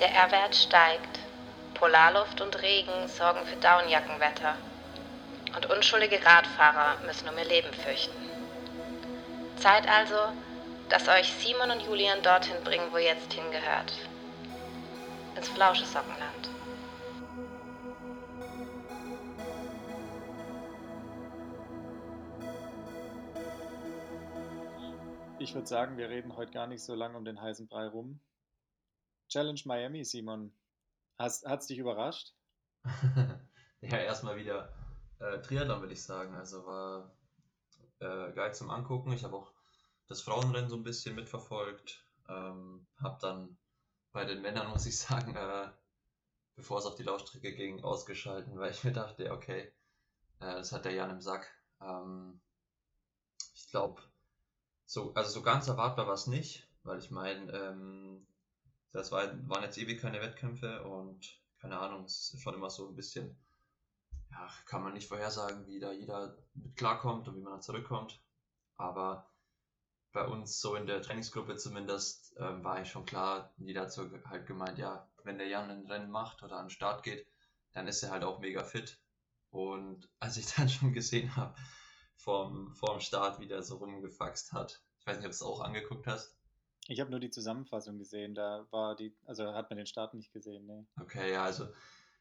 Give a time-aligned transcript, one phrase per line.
[0.00, 1.18] Der R-Wert steigt.
[1.74, 4.54] Polarluft und Regen sorgen für Downjackenwetter.
[5.56, 8.16] Und unschuldige Radfahrer müssen um ihr Leben fürchten.
[9.56, 10.14] Zeit also,
[10.88, 13.92] dass euch Simon und Julian dorthin bringen, wo ihr jetzt hingehört.
[15.34, 16.48] Ins Flauschesockenland.
[25.40, 28.20] Ich würde sagen, wir reden heute gar nicht so lange um den heißen Brei rum.
[29.28, 30.52] Challenge Miami, Simon.
[31.18, 32.34] Hat es dich überrascht?
[33.80, 34.72] ja, erstmal wieder
[35.18, 36.34] äh, Triathlon, würde ich sagen.
[36.34, 37.10] Also war
[37.98, 39.12] äh, geil zum Angucken.
[39.12, 39.52] Ich habe auch
[40.06, 42.04] das Frauenrennen so ein bisschen mitverfolgt.
[42.28, 43.58] Ähm, habe dann
[44.12, 45.70] bei den Männern, muss ich sagen, äh,
[46.56, 49.72] bevor es auf die Laufstrecke ging, ausgeschalten, weil ich mir dachte, okay,
[50.40, 51.52] äh, das hat der Jan im Sack.
[51.80, 52.40] Ähm,
[53.54, 54.02] ich glaube,
[54.86, 58.26] so, also so ganz erwartbar war es nicht, weil ich meine, ähm,
[58.92, 62.88] das war, waren jetzt ewig keine Wettkämpfe und keine Ahnung, es ist schon immer so
[62.88, 63.36] ein bisschen,
[64.30, 68.20] ja, kann man nicht vorhersagen, wie da jeder mit klarkommt und wie man dann zurückkommt.
[68.76, 69.28] Aber
[70.12, 74.08] bei uns so in der Trainingsgruppe zumindest ähm, war ich schon klar, jeder hat so
[74.24, 77.26] halt gemeint, ja, wenn der Jan ein Rennen macht oder an den Start geht,
[77.72, 78.98] dann ist er halt auch mega fit.
[79.50, 81.54] Und als ich dann schon gesehen habe,
[82.16, 84.82] vorm, vorm Start wieder so rumgefaxt hat.
[85.00, 86.37] Ich weiß nicht, ob du es auch angeguckt hast.
[86.90, 90.32] Ich habe nur die Zusammenfassung gesehen, da war die, also hat man den Start nicht
[90.32, 90.86] gesehen, ne?
[90.98, 91.68] Okay, ja, also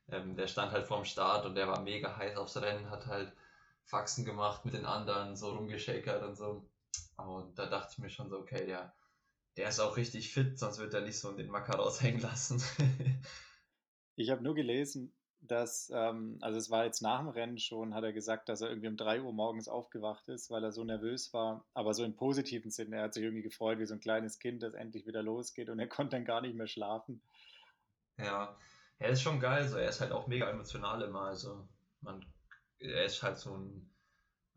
[0.09, 3.34] ähm, der stand halt vorm Start und der war mega heiß aufs Rennen, hat halt
[3.86, 6.70] Faxen gemacht mit den anderen, so rumgeschakert und so.
[7.16, 8.94] Und da dachte ich mir schon so, okay, der,
[9.56, 12.62] der ist auch richtig fit, sonst wird er nicht so in den Macker raushängen lassen.
[14.18, 18.04] ich habe nur gelesen, dass, ähm, also es war jetzt nach dem Rennen schon, hat
[18.04, 21.34] er gesagt, dass er irgendwie um 3 Uhr morgens aufgewacht ist, weil er so nervös
[21.34, 22.98] war, aber so im positiven Sinne.
[22.98, 25.80] Er hat sich irgendwie gefreut, wie so ein kleines Kind, das endlich wieder losgeht und
[25.80, 27.22] er konnte dann gar nicht mehr schlafen.
[28.18, 28.58] Ja,
[29.00, 31.68] er ist schon geil, so er ist halt auch mega emotional immer, also
[32.02, 32.26] man,
[32.80, 33.90] er ist halt so ein,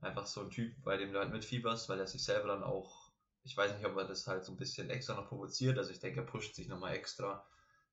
[0.01, 3.13] einfach so ein Typ, bei dem du halt mitfieberst, weil er sich selber dann auch,
[3.43, 6.01] ich weiß nicht, ob er das halt so ein bisschen extra noch provoziert, also ich
[6.01, 7.47] denke, er pusht sich nochmal extra,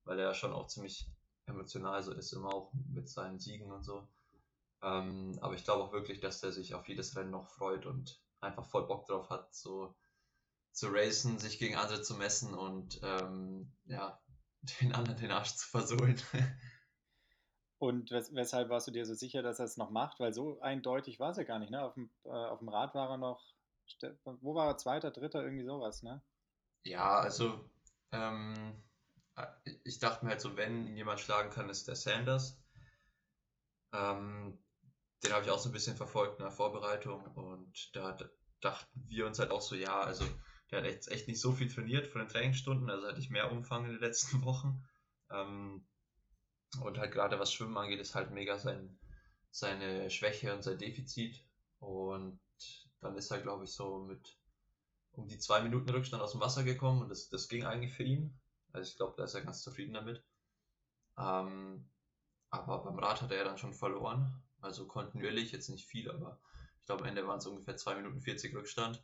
[0.05, 1.11] weil er schon auch ziemlich
[1.47, 4.07] emotional so ist, immer auch mit seinen Siegen und so.
[4.81, 8.21] Ähm, aber ich glaube auch wirklich, dass der sich auf jedes Rennen noch freut und
[8.41, 9.95] einfach voll Bock drauf hat, so
[10.71, 14.21] zu racen, sich gegen andere zu messen und ähm, ja,
[14.81, 16.21] den anderen den Arsch zu versohlen.
[17.79, 20.19] Und wes weshalb warst du dir so sicher, dass er es noch macht?
[20.19, 21.83] Weil so eindeutig war es ja gar nicht, ne?
[21.83, 23.53] Auf dem, äh, auf dem Rad war er noch,
[24.41, 26.23] wo war er, zweiter, dritter, irgendwie sowas, ne?
[26.83, 27.69] Ja, also
[28.11, 28.81] ähm,
[29.83, 32.59] ich dachte mir halt so, wenn ihn jemand schlagen kann, ist der Sanders.
[33.93, 34.57] Ähm,
[35.23, 38.17] den habe ich auch so ein bisschen verfolgt in der Vorbereitung und da
[38.61, 40.25] dachten wir uns halt auch so, ja, also
[40.69, 43.51] der hat jetzt echt nicht so viel trainiert von den Trainingsstunden, also hatte ich mehr
[43.51, 44.83] Umfang in den letzten Wochen.
[45.29, 45.87] Ähm,
[46.81, 48.99] und halt gerade was Schwimmen angeht, ist halt mega sein,
[49.51, 51.45] seine Schwäche und sein Defizit.
[51.79, 52.39] Und
[52.99, 54.37] dann ist er, glaube ich, so mit
[55.11, 58.03] um die zwei Minuten Rückstand aus dem Wasser gekommen und das, das ging eigentlich für
[58.03, 58.39] ihn.
[58.73, 60.23] Also ich glaube, da ist er ganz zufrieden damit.
[61.17, 61.89] Ähm,
[62.49, 64.43] aber beim Rad hat er ja dann schon verloren.
[64.61, 66.39] Also kontinuierlich, jetzt nicht viel, aber
[66.79, 69.03] ich glaube, am Ende waren es ungefähr 2 Minuten 40 Rückstand.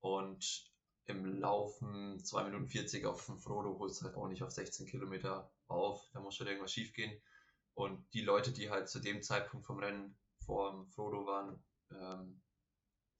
[0.00, 0.72] Und
[1.04, 5.50] im Laufen 2 Minuten 40 auf dem Frodo holst halt auch nicht auf 16 Kilometer
[5.68, 6.08] auf.
[6.12, 7.20] Da muss schon irgendwas schief gehen.
[7.74, 12.40] Und die Leute, die halt zu dem Zeitpunkt vom Rennen vor dem Frodo waren, ähm,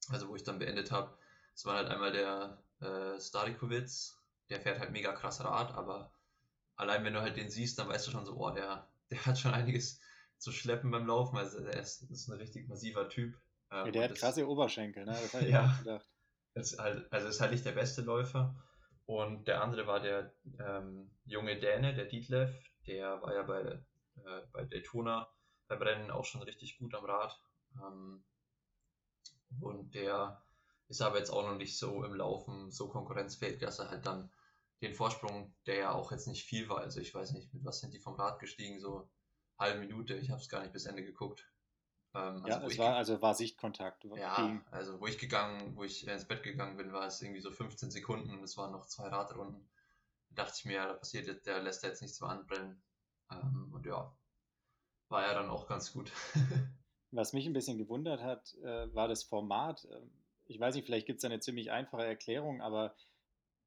[0.09, 1.17] also wo ich dann beendet habe,
[1.55, 4.22] es war halt einmal der äh, Starikowitz,
[4.53, 6.13] der fährt halt mega krass Rad, aber
[6.77, 9.39] allein wenn du halt den siehst, dann weißt du schon so, oh, der, der hat
[9.39, 10.01] schon einiges
[10.37, 11.39] zu schleppen beim Laufen.
[11.39, 13.35] Also der ist, ist ein richtig massiver Typ.
[13.71, 15.13] Ähm, ja, der hat krasse Oberschenkel, ne?
[15.13, 16.07] Das hatte ich ja, gedacht.
[16.55, 18.55] Ist halt, also ist halt nicht der beste Läufer.
[19.07, 22.55] Und der andere war der ähm, junge Däne, der Dietlev,
[22.87, 25.29] der war ja bei, äh, bei Daytona
[25.69, 27.41] beim Rennen auch schon richtig gut am Rad.
[27.77, 28.23] Ähm,
[29.61, 30.43] und der
[30.89, 34.31] ist aber jetzt auch noch nicht so im Laufen so konkurrenzfähig, dass er halt dann
[34.83, 37.81] den Vorsprung, der ja auch jetzt nicht viel war, also ich weiß nicht, mit was
[37.81, 39.09] sind die vom Rad gestiegen, so
[39.59, 41.49] halbe Minute, ich habe es gar nicht bis Ende geguckt.
[42.15, 44.05] Ähm, ja, also es war, also war Sichtkontakt.
[44.17, 47.51] Ja, also wo ich gegangen, wo ich ins Bett gegangen bin, war es irgendwie so
[47.51, 49.71] 15 Sekunden, es waren noch zwei Radrunden.
[50.31, 52.83] Da dachte ich mir, da passiert, der lässt da jetzt nichts mehr anbrennen.
[53.31, 54.15] Ähm, und ja,
[55.09, 56.13] war ja dann auch ganz gut.
[57.13, 59.87] Was mich ein bisschen gewundert hat, äh, war das Format.
[59.91, 60.11] Ähm,
[60.47, 62.95] ich weiß nicht, vielleicht gibt es eine ziemlich einfache Erklärung, aber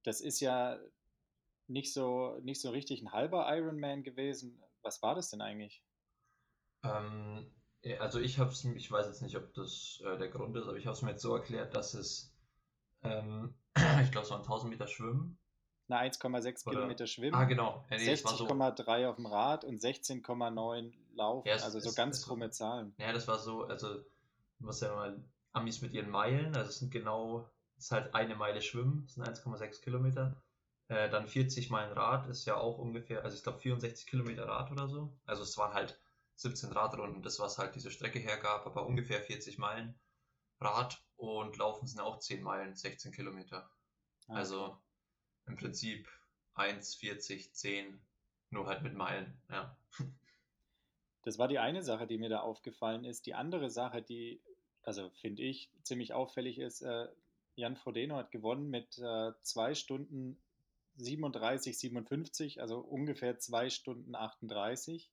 [0.03, 0.79] das ist ja
[1.67, 4.61] nicht so, nicht so richtig ein halber Ironman gewesen.
[4.81, 5.83] Was war das denn eigentlich?
[6.83, 7.51] Ähm,
[7.99, 10.77] also ich habe es, ich weiß jetzt nicht, ob das äh, der Grund ist, aber
[10.77, 12.33] ich habe es mir jetzt so erklärt, dass es,
[13.03, 13.55] ähm,
[14.03, 15.37] ich glaube, es waren 1000 Meter Schwimmen,
[15.87, 17.85] na 1,6 Kilometer Schwimmen, ah, genau.
[17.91, 19.09] Ja, nee, 60,3 so.
[19.09, 21.47] auf dem Rad und 16,9 Laufen.
[21.47, 22.95] Ja, also so es, ganz krumme Zahlen.
[22.97, 25.23] Ja, das war so, also du musst ja mal
[25.53, 27.47] Amis mit ihren Meilen, also es sind genau,
[27.77, 30.35] es ist halt eine Meile Schwimmen, das sind 1,6 Kilometer.
[30.87, 34.71] Äh, dann 40 Meilen Rad ist ja auch ungefähr, also ich glaube 64 Kilometer Rad
[34.71, 35.17] oder so.
[35.25, 35.99] Also es waren halt
[36.35, 39.99] 17 Radrunden, das was halt diese Strecke hergab, aber ungefähr 40 Meilen
[40.59, 43.69] Rad und Laufen sind auch 10 Meilen, 16 Kilometer.
[44.27, 44.37] Okay.
[44.37, 44.77] Also
[45.47, 46.07] im Prinzip
[46.55, 47.99] 1, 40, 10,
[48.51, 49.77] nur halt mit Meilen, ja.
[51.23, 53.25] Das war die eine Sache, die mir da aufgefallen ist.
[53.25, 54.39] Die andere Sache, die,
[54.83, 57.07] also finde ich, ziemlich auffällig ist, äh,
[57.55, 60.37] Jan Frodeno hat gewonnen mit äh, 2 Stunden
[60.97, 65.11] 37, 57, also ungefähr 2 Stunden 38.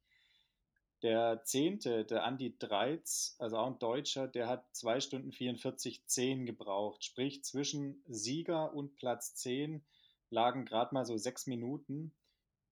[1.02, 6.46] Der zehnte, der Andi Dreiz, also auch ein Deutscher, der hat 2 Stunden 44, 10
[6.46, 7.04] gebraucht.
[7.04, 9.84] Sprich, zwischen Sieger und Platz 10
[10.30, 12.14] lagen gerade mal so sechs Minuten.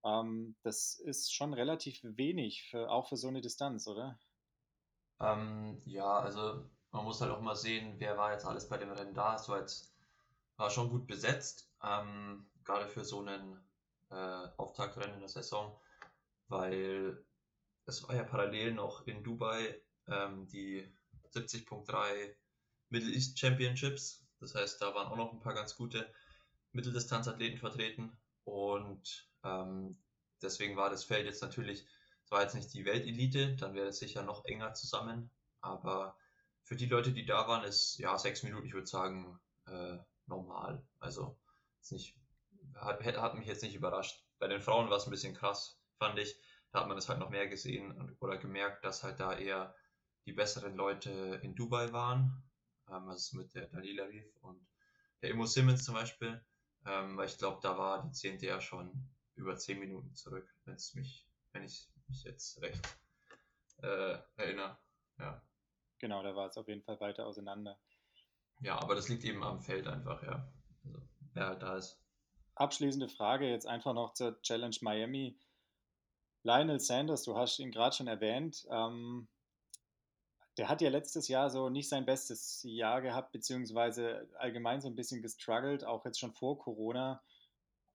[0.03, 4.17] Ähm, das ist schon relativ wenig, für, auch für so eine Distanz, oder?
[5.19, 8.91] Ähm, ja, also man muss halt auch mal sehen, wer war jetzt alles bei dem
[8.91, 9.35] Rennen da.
[9.35, 9.91] Es war jetzt
[10.61, 13.57] war schon gut besetzt, ähm, gerade für so einen
[14.09, 15.79] äh, Auftaktrennen in der Saison,
[16.47, 17.23] weil
[17.85, 20.91] es war ja parallel noch in Dubai ähm, die
[21.33, 22.35] 70.3
[22.89, 24.25] Middle East Championships.
[24.39, 26.11] Das heißt, da waren auch noch ein paar ganz gute
[26.73, 29.97] Mitteldistanzathleten vertreten und ähm,
[30.41, 31.85] deswegen war das Feld jetzt natürlich,
[32.23, 35.29] es war jetzt nicht die Weltelite, dann wäre es sicher noch enger zusammen,
[35.61, 36.17] aber
[36.63, 40.83] für die Leute, die da waren, ist ja sechs Minuten, ich würde sagen, äh, normal.
[40.99, 41.37] Also
[41.81, 42.15] ist nicht,
[42.75, 44.23] hat, hat mich jetzt nicht überrascht.
[44.39, 46.35] Bei den Frauen war es ein bisschen krass, fand ich.
[46.71, 49.75] Da hat man es halt noch mehr gesehen oder gemerkt, dass halt da eher
[50.25, 52.43] die besseren Leute in Dubai waren.
[52.89, 54.65] Ähm, also mit der Dalila Reef und
[55.21, 56.43] der Imo Simmons zum Beispiel.
[56.85, 58.39] Ähm, weil ich glaube, da war die 10.
[58.39, 62.81] ja schon über 10 Minuten zurück, wenn es mich, wenn ich mich jetzt recht
[63.83, 64.77] äh, erinnere.
[65.19, 65.41] Ja.
[65.99, 67.79] Genau, da war es auf jeden Fall weiter auseinander.
[68.61, 70.51] Ja, aber das liegt eben am Feld einfach, ja.
[70.83, 71.01] Also,
[71.33, 72.00] wer halt da ist.
[72.61, 75.35] Abschließende Frage jetzt einfach noch zur Challenge Miami.
[76.43, 78.67] Lionel Sanders, du hast ihn gerade schon erwähnt.
[78.69, 79.27] Ähm,
[80.57, 84.95] der hat ja letztes Jahr so nicht sein bestes Jahr gehabt, beziehungsweise allgemein so ein
[84.95, 87.23] bisschen gestruggelt, auch jetzt schon vor Corona.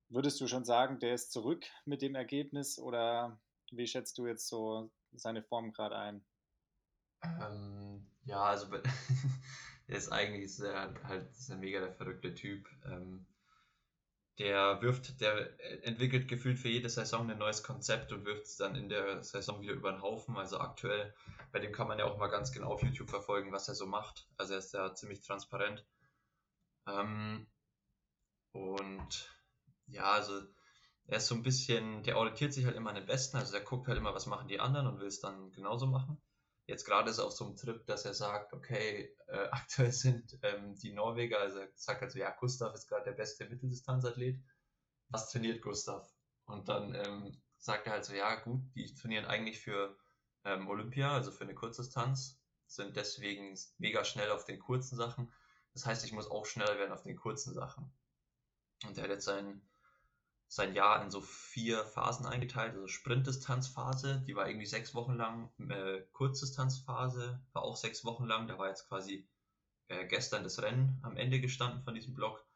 [0.09, 3.39] Würdest du schon sagen, der ist zurück mit dem Ergebnis oder
[3.71, 6.25] wie schätzt du jetzt so seine Form gerade ein?
[7.23, 8.83] Ähm, ja, also der
[9.87, 12.69] ist eigentlich er halt er mega der verrückte Typ.
[12.85, 13.29] Ähm,
[14.39, 18.75] der wirft, der entwickelt gefühlt für jede Saison ein neues Konzept und wirft es dann
[18.75, 20.37] in der Saison wieder über den Haufen.
[20.37, 21.15] Also aktuell,
[21.53, 23.87] bei dem kann man ja auch mal ganz genau auf YouTube verfolgen, was er so
[23.87, 24.29] macht.
[24.37, 25.85] Also er ist ja ziemlich transparent.
[26.87, 27.47] Ähm,
[28.53, 29.31] und
[29.87, 30.43] ja, also
[31.07, 33.63] er ist so ein bisschen, der orientiert sich halt immer an den Besten, also der
[33.63, 36.21] guckt halt immer, was machen die anderen und will es dann genauso machen.
[36.67, 40.75] Jetzt gerade ist auf so einem Trip, dass er sagt, okay, äh, aktuell sind ähm,
[40.77, 44.41] die Norweger, also er sagt also, ja, Gustav ist gerade der beste Mitteldistanzathlet.
[45.09, 46.13] Was trainiert Gustav?
[46.47, 49.97] Und dann ähm, sagt er halt so, ja, gut, die trainieren eigentlich für
[50.45, 55.33] ähm, Olympia, also für eine Kurzdistanz, sind deswegen mega schnell auf den kurzen Sachen.
[55.73, 57.93] Das heißt, ich muss auch schneller werden auf den kurzen Sachen.
[58.85, 59.63] Und er hat jetzt seinen
[60.49, 62.75] sein Jahr in so vier Phasen eingeteilt.
[62.75, 65.51] Also Sprintdistanzphase, die war irgendwie sechs Wochen lang.
[65.69, 68.47] Äh, Kurzdistanzphase war auch sechs Wochen lang.
[68.47, 69.29] Da war jetzt quasi
[69.89, 72.47] äh, gestern das Rennen am Ende gestanden von diesem Block.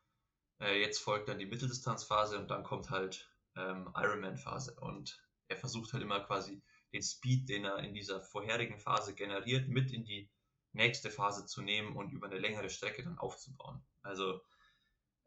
[0.61, 4.75] Äh, jetzt folgt dann die Mitteldistanzphase und dann kommt halt ähm, Ironman-Phase.
[4.81, 9.69] Und er versucht halt immer quasi den Speed, den er in dieser vorherigen Phase generiert,
[9.69, 10.31] mit in die
[10.73, 13.85] nächste Phase zu nehmen und über eine längere Strecke dann aufzubauen.
[14.03, 14.41] Also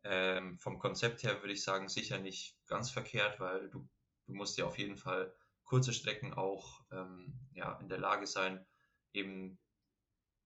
[0.04, 3.88] ähm, vom Konzept her würde ich sagen, sicher nicht ganz verkehrt, weil du,
[4.26, 5.34] du musst ja auf jeden Fall
[5.64, 8.66] kurze Strecken auch ähm, ja, in der Lage sein,
[9.14, 9.58] eben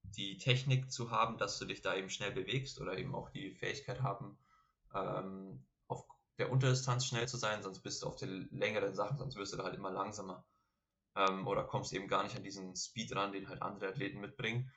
[0.03, 3.51] die Technik zu haben, dass du dich da eben schnell bewegst oder eben auch die
[3.51, 4.37] Fähigkeit haben,
[4.93, 6.05] ähm, auf
[6.37, 9.57] der Unterdistanz schnell zu sein, sonst bist du auf den längeren Sachen, sonst wirst du
[9.57, 10.45] da halt immer langsamer
[11.15, 14.71] ähm, oder kommst eben gar nicht an diesen Speed ran, den halt andere Athleten mitbringen.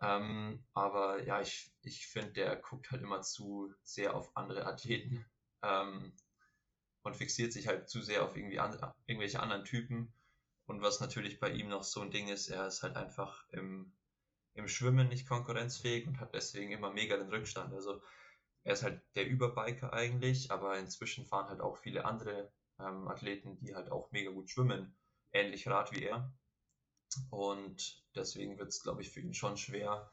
[0.00, 5.24] Ähm, aber ja, ich, ich finde, der guckt halt immer zu sehr auf andere Athleten
[5.62, 6.12] ähm,
[7.02, 10.12] und fixiert sich halt zu sehr auf irgendwie an, irgendwelche anderen Typen.
[10.66, 13.92] Und was natürlich bei ihm noch so ein Ding ist, er ist halt einfach im,
[14.54, 17.72] im Schwimmen nicht konkurrenzfähig und hat deswegen immer mega den Rückstand.
[17.72, 18.02] Also
[18.64, 23.56] er ist halt der Überbiker eigentlich, aber inzwischen fahren halt auch viele andere ähm, Athleten,
[23.56, 24.94] die halt auch mega gut schwimmen,
[25.32, 26.32] ähnlich Rad wie er.
[27.30, 30.10] Und deswegen wird es, glaube ich, für ihn schon schwer,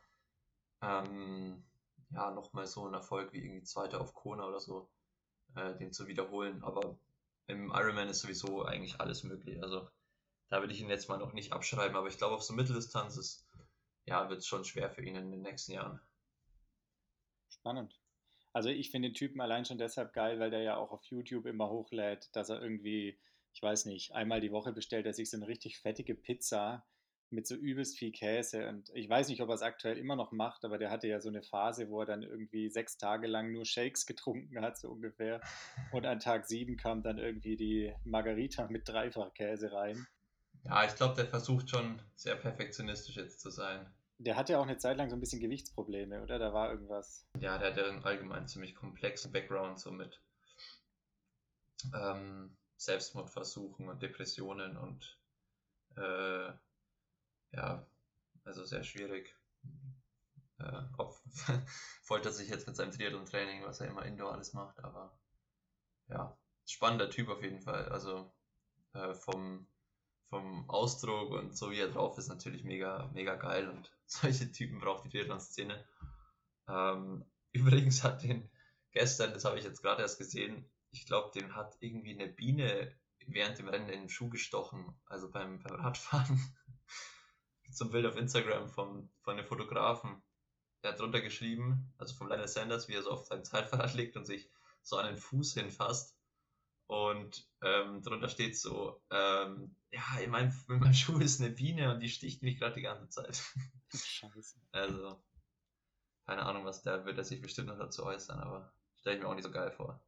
[0.82, 1.64] ähm,
[2.12, 4.90] ja, nochmal so einen Erfolg wie irgendwie Zweiter auf Kona oder so
[5.56, 6.64] äh, den zu wiederholen.
[6.64, 6.98] Aber
[7.48, 9.62] im Ironman ist sowieso eigentlich alles möglich.
[9.62, 9.90] Also
[10.50, 13.18] da will ich ihn jetzt mal noch nicht abschreiben, aber ich glaube, auf so Mitteldistanz
[13.18, 13.48] ist,
[14.06, 16.00] ja, wird es schon schwer für ihn in den nächsten Jahren.
[17.50, 18.00] Spannend.
[18.54, 21.46] Also ich finde den Typen allein schon deshalb geil, weil der ja auch auf YouTube
[21.46, 23.20] immer hochlädt, dass er irgendwie,
[23.56, 26.86] ich weiß nicht, einmal die Woche bestellt er sich so eine richtig fettige Pizza
[27.30, 28.68] mit so übelst viel Käse.
[28.68, 31.22] Und ich weiß nicht, ob er es aktuell immer noch macht, aber der hatte ja
[31.22, 34.90] so eine Phase, wo er dann irgendwie sechs Tage lang nur Shakes getrunken hat, so
[34.90, 35.40] ungefähr.
[35.94, 40.06] Und an Tag sieben kam dann irgendwie die Margarita mit Dreifachkäse rein.
[40.66, 43.90] Ja, ich glaube, der versucht schon sehr perfektionistisch jetzt zu sein.
[44.18, 46.40] Der hatte ja auch eine Zeit lang so ein bisschen Gewichtsprobleme, oder?
[46.40, 47.26] Da war irgendwas.
[47.40, 50.22] Ja, der hatte einen allgemein ziemlich komplexen Background, so mit
[51.94, 55.20] ähm, Selbstmordversuchen und Depressionen und
[55.96, 56.52] äh,
[57.52, 57.88] ja,
[58.44, 59.36] also sehr schwierig.
[60.60, 60.82] Äh,
[62.04, 65.18] foltert sich jetzt mit seinem Triathlon-Training, was er immer indoor alles macht, aber
[66.08, 67.90] ja, spannender Typ auf jeden Fall.
[67.90, 68.32] Also
[68.94, 69.68] äh, vom,
[70.30, 74.80] vom Ausdruck und so wie er drauf ist, natürlich mega, mega geil und solche Typen
[74.80, 75.86] braucht die Triathlon-Szene.
[76.68, 78.50] Ähm, übrigens hat den
[78.92, 82.96] gestern, das habe ich jetzt gerade erst gesehen, ich glaube, den hat irgendwie eine Biene
[83.28, 86.40] während dem Rennen in den Schuh gestochen, also beim, beim Radfahren.
[87.72, 90.24] so ein Bild auf Instagram vom, von einem Fotografen.
[90.84, 94.16] Der hat drunter geschrieben, also von Lionel Sanders, wie er so auf seinem Zeitfahrrad liegt
[94.16, 94.50] und sich
[94.84, 96.16] so an den Fuß hinfasst.
[96.88, 101.92] Und ähm, drunter steht so, ähm, ja, in meinem, in meinem Schuh ist eine Biene
[101.92, 103.44] und die sticht mich gerade die ganze Zeit.
[103.92, 104.62] Scheiße.
[104.72, 105.22] Also,
[106.26, 109.28] keine Ahnung, was da wird er sich bestimmt noch dazu äußern, aber stelle ich mir
[109.28, 110.00] auch nicht so geil vor.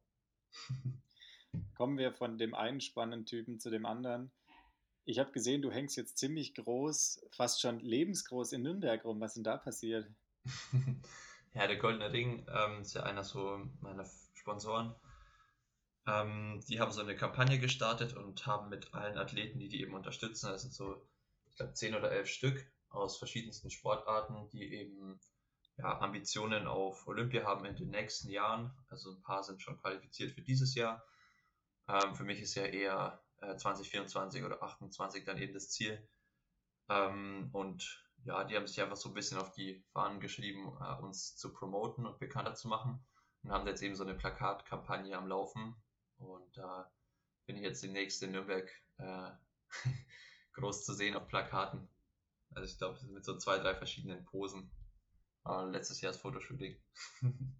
[1.76, 4.30] Kommen wir von dem einen spannenden Typen zu dem anderen.
[5.04, 9.20] Ich habe gesehen, du hängst jetzt ziemlich groß, fast schon lebensgroß in Nürnberg rum.
[9.20, 10.06] Was ist denn da passiert?
[11.54, 14.94] ja, der Goldene Ring ähm, ist ja einer so meiner Sponsoren.
[16.06, 19.94] Ähm, die haben so eine Kampagne gestartet und haben mit allen Athleten, die die eben
[19.94, 21.06] unterstützen, das sind so,
[21.48, 25.20] ich glaube, zehn oder elf Stück aus verschiedensten Sportarten, die eben
[25.78, 28.76] ja, Ambitionen auf Olympia haben in den nächsten Jahren.
[28.88, 31.04] Also ein paar sind schon qualifiziert für dieses Jahr.
[31.88, 36.06] Ähm, für mich ist ja eher 2024 äh, oder 28 dann eben das Ziel.
[36.88, 41.00] Ähm, und ja, die haben sich einfach so ein bisschen auf die Fahnen geschrieben, äh,
[41.00, 43.04] uns zu promoten und bekannter zu machen.
[43.44, 45.76] Und haben jetzt eben so eine Plakatkampagne am Laufen.
[46.18, 46.84] Und da äh,
[47.46, 48.68] bin ich jetzt demnächst in Nürnberg
[48.98, 49.30] äh,
[50.54, 51.88] groß zu sehen auf Plakaten.
[52.50, 54.72] Also ich glaube, mit so zwei, drei verschiedenen Posen.
[55.48, 56.76] Äh, letztes Jahr das Fotoshooting.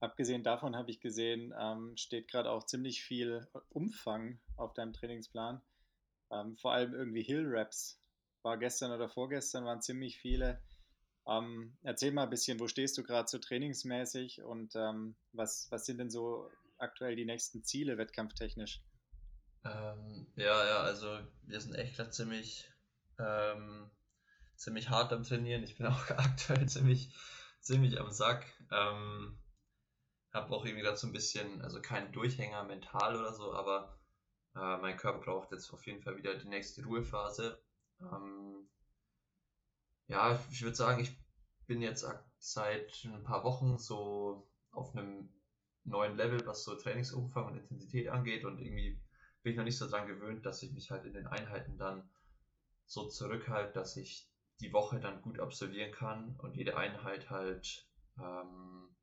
[0.00, 5.60] Abgesehen davon habe ich gesehen, ähm, steht gerade auch ziemlich viel Umfang auf deinem Trainingsplan.
[6.30, 8.00] Ähm, vor allem irgendwie Hill Raps.
[8.42, 10.62] War gestern oder vorgestern, waren ziemlich viele.
[11.26, 15.84] Ähm, erzähl mal ein bisschen, wo stehst du gerade so trainingsmäßig und ähm, was, was
[15.84, 18.82] sind denn so aktuell die nächsten Ziele wettkampftechnisch?
[19.64, 22.70] Ähm, ja, ja, also wir sind echt gerade ziemlich,
[23.18, 23.90] ähm,
[24.60, 25.64] ziemlich hart am Trainieren.
[25.64, 27.12] Ich bin auch aktuell ziemlich,
[27.60, 28.46] ziemlich am Sack.
[28.70, 29.38] Ähm,
[30.32, 33.98] habe auch irgendwie dazu ein bisschen, also kein Durchhänger mental oder so, aber
[34.54, 37.60] äh, mein Körper braucht jetzt auf jeden Fall wieder die nächste Ruhephase.
[38.00, 38.68] Ähm,
[40.06, 41.16] ja, ich würde sagen, ich
[41.66, 42.06] bin jetzt
[42.38, 45.32] seit ein paar Wochen so auf einem
[45.84, 49.00] neuen Level, was so Trainingsumfang und Intensität angeht und irgendwie
[49.42, 52.08] bin ich noch nicht so dran gewöhnt, dass ich mich halt in den Einheiten dann
[52.84, 54.29] so zurückhalte, dass ich
[54.60, 57.88] die Woche dann gut absolvieren kann und jede Einheit halt
[58.18, 58.94] ähm,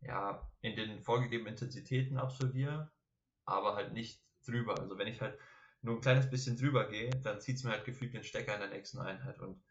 [0.00, 2.90] ja, in den vorgegebenen Intensitäten absolviere,
[3.44, 4.78] aber halt nicht drüber.
[4.78, 5.38] Also wenn ich halt
[5.80, 8.60] nur ein kleines bisschen drüber gehe, dann zieht es mir halt gefühlt den Stecker in
[8.60, 9.38] der nächsten Einheit.
[9.40, 9.62] Und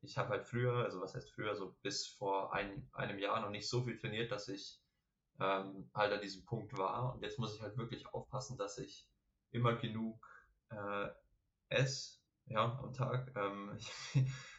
[0.00, 3.50] ich habe halt früher, also was heißt früher, so bis vor ein, einem Jahr noch
[3.50, 4.80] nicht so viel trainiert, dass ich
[5.40, 7.14] ähm, halt an diesem Punkt war.
[7.14, 9.08] Und jetzt muss ich halt wirklich aufpassen, dass ich
[9.50, 10.24] immer genug
[10.70, 11.08] äh,
[11.68, 13.32] esse, ja, am Tag.
[13.36, 13.92] Ähm, ich,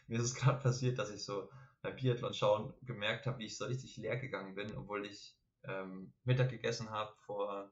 [0.09, 1.49] mir ist es gerade passiert, dass ich so
[1.81, 6.13] beim Biathlon schauen gemerkt habe, wie ich so richtig leer gegangen bin, obwohl ich ähm,
[6.23, 7.71] Mittag gegessen habe vor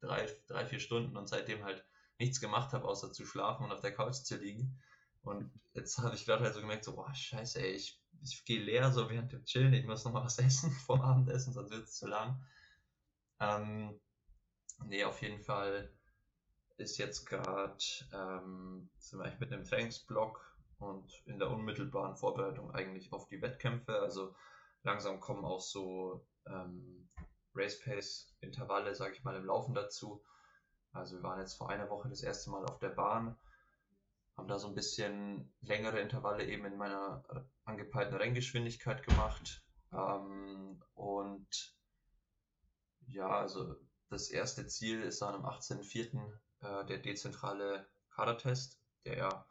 [0.00, 1.84] drei, drei, vier Stunden und seitdem halt
[2.18, 4.80] nichts gemacht habe, außer zu schlafen und auf der Couch zu liegen.
[5.22, 8.62] Und jetzt habe ich gerade halt so gemerkt, so, boah, scheiße, ey, ich, ich gehe
[8.62, 11.84] leer so während dem Chillen, ich muss noch mal was essen vom Abendessen, sonst wird
[11.84, 12.42] es zu lang.
[13.40, 14.00] Ähm,
[14.84, 15.92] nee, auf jeden Fall
[16.76, 17.76] ist jetzt gerade,
[18.12, 20.53] ähm, wir eigentlich mit einem Trainingsblock
[20.84, 24.00] und in der unmittelbaren Vorbereitung eigentlich auf die Wettkämpfe.
[24.00, 24.34] Also
[24.82, 27.08] langsam kommen auch so ähm,
[27.54, 30.22] Race Pace Intervalle, sage ich mal, im Laufen dazu.
[30.92, 33.36] Also wir waren jetzt vor einer Woche das erste Mal auf der Bahn,
[34.36, 37.24] haben da so ein bisschen längere Intervalle eben in meiner
[37.64, 39.64] angepeilten Renngeschwindigkeit gemacht.
[39.92, 41.74] Ähm, und
[43.06, 43.76] Ja, also
[44.10, 46.32] das erste Ziel ist dann am 18.04.
[46.60, 49.46] Äh, der dezentrale Kadertest, der ja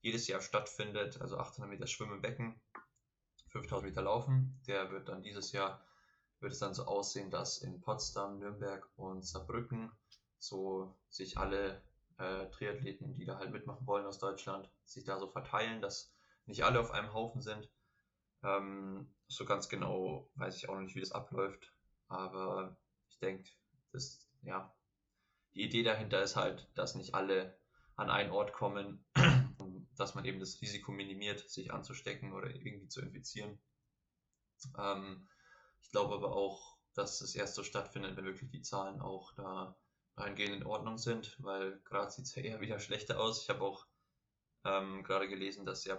[0.00, 2.60] jedes Jahr stattfindet, also 800 Meter Schwimmen im Becken,
[3.48, 4.60] 5000 Meter Laufen.
[4.66, 5.84] Der wird dann dieses Jahr,
[6.40, 9.90] wird es dann so aussehen, dass in Potsdam, Nürnberg und Saarbrücken
[10.38, 11.82] so sich alle
[12.18, 16.12] äh, Triathleten, die da halt mitmachen wollen aus Deutschland, sich da so verteilen, dass
[16.46, 17.68] nicht alle auf einem Haufen sind.
[18.42, 21.72] Ähm, so ganz genau weiß ich auch noch nicht, wie das abläuft,
[22.08, 22.76] aber
[23.10, 23.50] ich denke,
[23.92, 24.72] das, ja,
[25.54, 27.58] die Idee dahinter ist halt, dass nicht alle
[27.96, 29.04] an einen Ort kommen,
[29.98, 33.58] dass man eben das Risiko minimiert, sich anzustecken oder irgendwie zu infizieren.
[34.78, 35.28] Ähm,
[35.82, 39.76] ich glaube aber auch, dass es erst so stattfindet, wenn wirklich die Zahlen auch da
[40.16, 43.42] eingehend in Ordnung sind, weil gerade sieht es ja eher wieder schlechter aus.
[43.42, 43.86] Ich habe auch
[44.64, 45.96] ähm, gerade gelesen, dass ja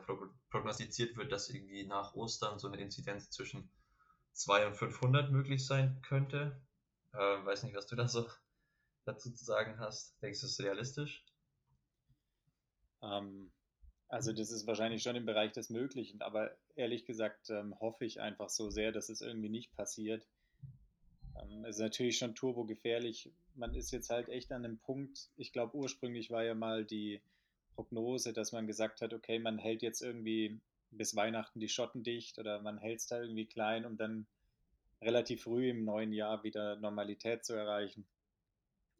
[0.50, 3.72] prognostiziert wird, dass irgendwie nach Ostern so eine Inzidenz zwischen
[4.34, 6.62] 2 und 500 möglich sein könnte.
[7.14, 8.30] Äh, weiß nicht, was du da so
[9.06, 10.22] dazu zu sagen hast.
[10.22, 11.26] Denkst du, das ist realistisch?
[13.02, 13.52] Ähm,
[14.10, 18.20] also das ist wahrscheinlich schon im Bereich des Möglichen, aber ehrlich gesagt ähm, hoffe ich
[18.20, 20.28] einfach so sehr, dass es irgendwie nicht passiert.
[21.40, 23.30] Ähm, es ist natürlich schon turbo gefährlich.
[23.54, 27.22] Man ist jetzt halt echt an einem Punkt, ich glaube ursprünglich war ja mal die
[27.76, 30.60] Prognose, dass man gesagt hat, okay, man hält jetzt irgendwie
[30.92, 34.26] bis Weihnachten die Schotten dicht oder man hält es da irgendwie klein, um dann
[35.04, 38.06] relativ früh im neuen Jahr wieder Normalität zu erreichen.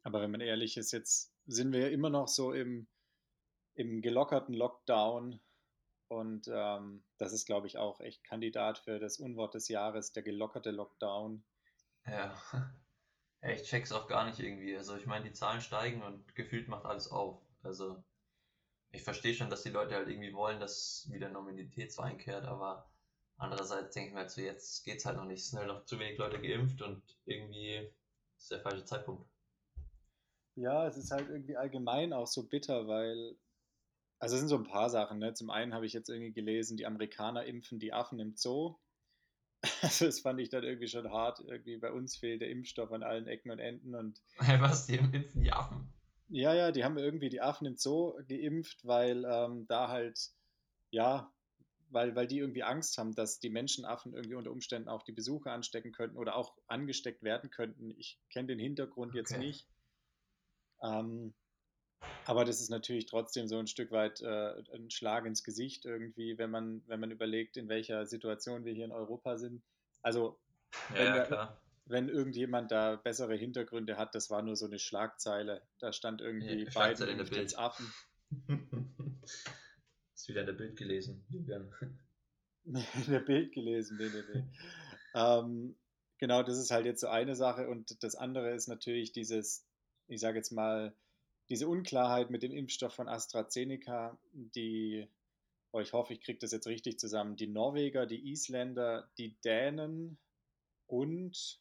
[0.04, 2.86] Aber wenn man ehrlich ist, jetzt sind wir ja immer noch so im,
[3.74, 5.40] im gelockerten Lockdown.
[6.08, 10.22] Und ähm, das ist, glaube ich, auch echt Kandidat für das Unwort des Jahres, der
[10.22, 11.42] gelockerte Lockdown.
[12.06, 12.34] Ja,
[13.42, 14.74] ich check's auch gar nicht irgendwie.
[14.74, 17.38] Also ich meine, die Zahlen steigen und gefühlt macht alles auf.
[17.62, 18.02] Also
[18.92, 22.90] ich verstehe schon, dass die Leute halt irgendwie wollen, dass wieder Normalität so einkehrt, aber
[23.36, 25.40] andererseits denke ich mir halt so, jetzt geht's halt noch nicht.
[25.40, 27.90] Es sind halt noch zu wenig Leute geimpft und irgendwie
[28.36, 29.28] ist der falsche Zeitpunkt.
[30.56, 33.36] Ja, es ist halt irgendwie allgemein auch so bitter, weil,
[34.20, 35.18] also es sind so ein paar Sachen.
[35.18, 35.32] Ne?
[35.32, 38.76] Zum einen habe ich jetzt irgendwie gelesen, die Amerikaner impfen die Affen im Zoo.
[39.82, 41.40] Also das fand ich dann irgendwie schon hart.
[41.40, 44.22] Irgendwie bei uns fehlt der Impfstoff an allen Ecken und Enden und.
[44.38, 45.92] Was, die impfen die Affen?
[46.28, 50.30] Ja, ja, die haben irgendwie die Affen im Zoo geimpft, weil ähm, da halt,
[50.90, 51.30] ja,
[51.90, 55.52] weil, weil die irgendwie Angst haben, dass die Menschenaffen irgendwie unter Umständen auch die Besucher
[55.52, 57.90] anstecken könnten oder auch angesteckt werden könnten.
[57.98, 59.18] Ich kenne den Hintergrund okay.
[59.18, 59.66] jetzt nicht.
[60.82, 61.34] Ähm,
[62.24, 66.38] aber das ist natürlich trotzdem so ein Stück weit äh, ein Schlag ins Gesicht irgendwie,
[66.38, 69.62] wenn man, wenn man überlegt, in welcher Situation wir hier in Europa sind.
[70.02, 70.38] Also,
[70.90, 75.62] wenn, ja, wir, wenn irgendjemand da bessere Hintergründe hat, das war nur so eine Schlagzeile.
[75.78, 77.58] Da stand irgendwie ja, Biden in der Bild.
[77.58, 77.92] Affen.
[80.26, 81.74] Du wieder in der Bild gelesen, Julian?
[82.64, 84.44] in der Bild gelesen, nee, nee, nee.
[85.14, 85.76] ähm,
[86.18, 89.66] genau, das ist halt jetzt so eine Sache und das andere ist natürlich dieses,
[90.06, 90.94] ich sage jetzt mal,
[91.50, 95.08] diese Unklarheit mit dem Impfstoff von AstraZeneca, die,
[95.72, 100.16] oh, ich hoffe, ich kriege das jetzt richtig zusammen, die Norweger, die Isländer, die Dänen
[100.86, 101.58] und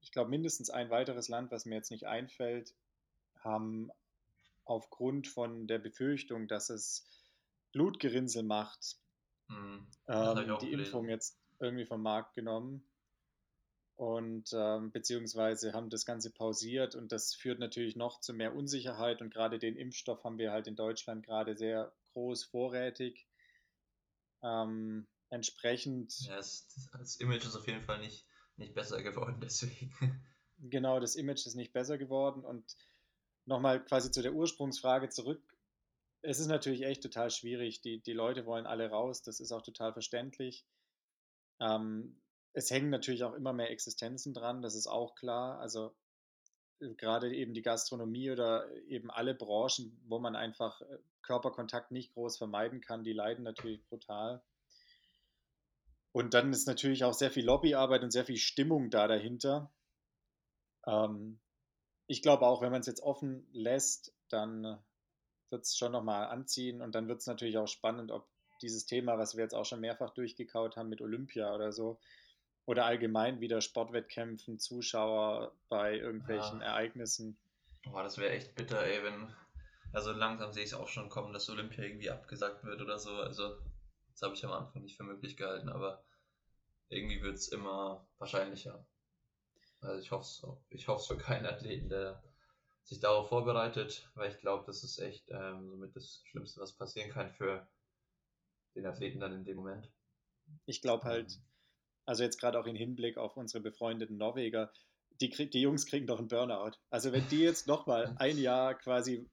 [0.00, 2.74] ich glaube mindestens ein weiteres Land, was mir jetzt nicht einfällt,
[3.38, 3.90] haben
[4.64, 7.06] aufgrund von der Befürchtung, dass es
[7.72, 8.96] Blutgerinnsel macht,
[9.46, 12.84] mhm, ähm, die Impfung jetzt irgendwie vom Markt genommen
[13.96, 19.22] und ähm, beziehungsweise haben das Ganze pausiert und das führt natürlich noch zu mehr Unsicherheit
[19.22, 23.26] und gerade den Impfstoff haben wir halt in Deutschland gerade sehr groß vorrätig.
[24.42, 26.20] Ähm, entsprechend.
[26.20, 28.26] Ja, das, das, Image ist auf jeden Fall nicht,
[28.58, 29.90] nicht besser geworden, deswegen.
[30.58, 32.76] Genau, das Image ist nicht besser geworden und
[33.46, 35.42] nochmal quasi zu der Ursprungsfrage zurück.
[36.20, 37.80] Es ist natürlich echt total schwierig.
[37.80, 40.66] Die, die Leute wollen alle raus, das ist auch total verständlich.
[41.60, 42.20] Ähm,
[42.56, 45.60] es hängen natürlich auch immer mehr Existenzen dran, das ist auch klar.
[45.60, 45.94] Also
[46.80, 52.14] äh, gerade eben die Gastronomie oder eben alle Branchen, wo man einfach äh, Körperkontakt nicht
[52.14, 54.42] groß vermeiden kann, die leiden natürlich brutal.
[56.12, 59.70] Und dann ist natürlich auch sehr viel Lobbyarbeit und sehr viel Stimmung da dahinter.
[60.86, 61.38] Ähm,
[62.06, 64.82] ich glaube auch, wenn man es jetzt offen lässt, dann
[65.50, 68.26] wird es schon nochmal anziehen und dann wird es natürlich auch spannend, ob
[68.62, 72.00] dieses Thema, was wir jetzt auch schon mehrfach durchgekaut haben mit Olympia oder so,
[72.66, 76.66] oder allgemein wieder Sportwettkämpfen, Zuschauer bei irgendwelchen ja.
[76.66, 77.38] Ereignissen.
[77.84, 79.32] Boah, das wäre echt bitter, ey, wenn.
[79.92, 83.12] Also langsam sehe ich es auch schon kommen, dass Olympia irgendwie abgesagt wird oder so.
[83.12, 83.56] Also,
[84.10, 86.04] das habe ich am Anfang nicht für möglich gehalten, aber
[86.88, 88.84] irgendwie wird es immer wahrscheinlicher.
[89.80, 92.22] Also ich hoffe es ich hoff's für keinen Athleten, der
[92.82, 97.10] sich darauf vorbereitet, weil ich glaube, das ist echt ähm, somit das Schlimmste, was passieren
[97.10, 97.66] kann für
[98.74, 99.90] den Athleten dann in dem Moment.
[100.66, 101.45] Ich glaube halt, ähm,
[102.06, 104.72] also jetzt gerade auch im Hinblick auf unsere befreundeten Norweger,
[105.20, 106.78] die, die Jungs kriegen doch einen Burnout.
[106.88, 109.28] Also wenn die jetzt nochmal ein Jahr quasi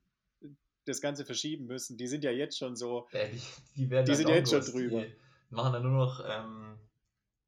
[0.85, 3.41] das Ganze verschieben müssen, die sind ja jetzt schon so, Ja, die,
[3.75, 5.01] die werden die dann sind ja jetzt schon drüber.
[5.01, 6.77] Die machen dann nur noch, ähm,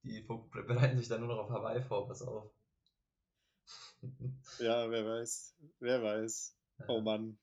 [0.03, 2.53] die bereiten sich dann nur noch auf Hawaii vor, pass auf.
[4.59, 6.55] Ja, wer weiß, wer weiß.
[6.87, 7.37] Oh Mann.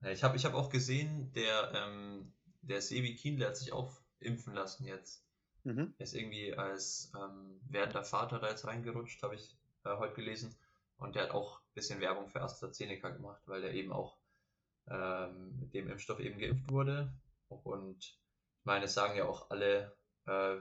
[0.00, 2.32] Ja, ich habe ich hab auch gesehen, der, ähm,
[2.62, 5.24] der Sebi Kienle hat sich auch impfen lassen jetzt.
[5.64, 5.94] Mhm.
[5.98, 10.54] Er ist irgendwie als ähm, werdender Vater da jetzt reingerutscht, habe ich äh, heute gelesen.
[10.98, 14.18] Und der hat auch ein bisschen Werbung für AstraZeneca gemacht, weil der eben auch
[14.88, 17.12] ähm, mit dem Impfstoff eben geimpft wurde.
[17.48, 19.96] Und ich meine, es sagen ja auch alle
[20.26, 20.58] äh,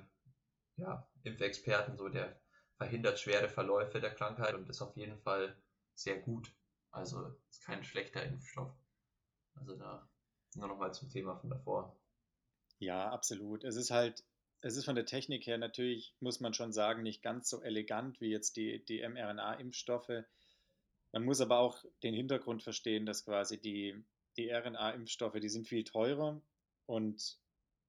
[0.78, 2.40] ja, Impfexperten so, der
[2.78, 5.56] verhindert schwere Verläufe der Krankheit und ist auf jeden Fall
[5.94, 6.54] sehr gut.
[6.92, 8.72] Also ist kein schlechter Impfstoff.
[9.56, 10.08] Also da
[10.56, 11.96] nur nochmal zum Thema von davor.
[12.80, 13.64] Ja, absolut.
[13.64, 14.24] Es ist halt,
[14.62, 18.20] es ist von der Technik her natürlich, muss man schon sagen, nicht ganz so elegant
[18.20, 20.24] wie jetzt die, die mRNA-Impfstoffe.
[21.12, 24.04] Man muss aber auch den Hintergrund verstehen, dass quasi die,
[24.38, 26.42] die RNA-Impfstoffe, die sind viel teurer.
[26.86, 27.38] Und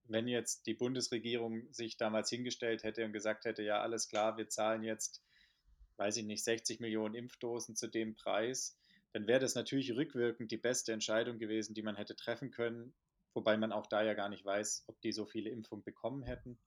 [0.04, 4.48] wenn jetzt die Bundesregierung sich damals hingestellt hätte und gesagt hätte, ja, alles klar, wir
[4.48, 5.22] zahlen jetzt,
[5.96, 8.78] weiß ich nicht, 60 Millionen Impfdosen zu dem Preis,
[9.12, 12.94] dann wäre das natürlich rückwirkend die beste Entscheidung gewesen, die man hätte treffen können,
[13.34, 16.58] wobei man auch da ja gar nicht weiß, ob die so viele Impfungen bekommen hätten.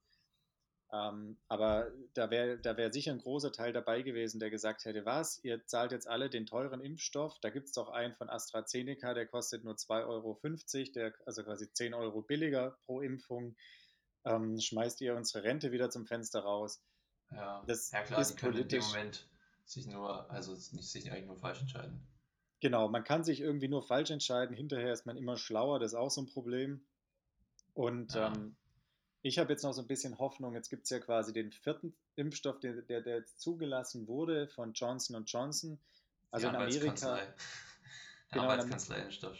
[0.92, 5.04] Ähm, aber da wäre da wär sicher ein großer Teil dabei gewesen, der gesagt hätte,
[5.04, 9.12] was, ihr zahlt jetzt alle den teuren Impfstoff, da gibt es doch einen von AstraZeneca,
[9.14, 13.56] der kostet nur 2,50 Euro, der, also quasi 10 Euro billiger pro Impfung,
[14.24, 16.80] ähm, schmeißt ihr unsere Rente wieder zum Fenster raus.
[17.30, 19.28] Ja, Das ja klar, ist die können in dem politisch- Moment
[19.64, 22.06] sich nur, also nicht sich eigentlich nur falsch entscheiden.
[22.64, 24.56] Genau, man kann sich irgendwie nur falsch entscheiden.
[24.56, 26.82] Hinterher ist man immer schlauer, das ist auch so ein Problem.
[27.74, 28.32] Und Ja.
[28.32, 28.56] ähm,
[29.20, 30.54] ich habe jetzt noch so ein bisschen Hoffnung.
[30.54, 34.72] Jetzt gibt es ja quasi den vierten Impfstoff, der, der, der jetzt zugelassen wurde von
[34.72, 35.78] Johnson Johnson.
[36.30, 37.20] Also in Amerika.
[38.30, 39.36] Genau, Arbeitskanzlei-Impfstoff.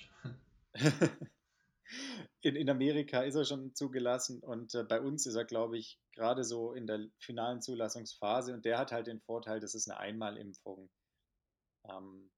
[2.43, 5.99] in, in Amerika ist er schon zugelassen und äh, bei uns ist er, glaube ich,
[6.13, 9.99] gerade so in der finalen Zulassungsphase und der hat halt den Vorteil, das ist eine
[9.99, 10.91] Einmalimpfung.
[11.89, 12.31] Ähm,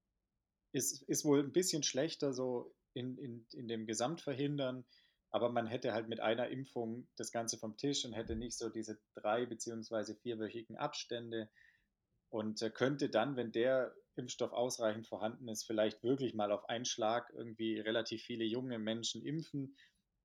[0.77, 4.85] ist, ist wohl ein bisschen schlechter so in, in, in dem Gesamtverhindern,
[5.29, 8.69] aber man hätte halt mit einer Impfung das Ganze vom Tisch und hätte nicht so
[8.69, 11.49] diese drei beziehungsweise vierwöchigen Abstände
[12.29, 16.85] und äh, könnte dann, wenn der Impfstoff ausreichend vorhanden ist, vielleicht wirklich mal auf einen
[16.85, 19.77] Schlag irgendwie relativ viele junge Menschen impfen,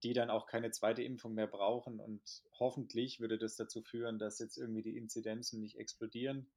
[0.02, 2.00] die dann auch keine zweite Impfung mehr brauchen.
[2.00, 2.22] Und
[2.58, 6.50] hoffentlich würde das dazu führen, dass jetzt irgendwie die Inzidenzen nicht explodieren.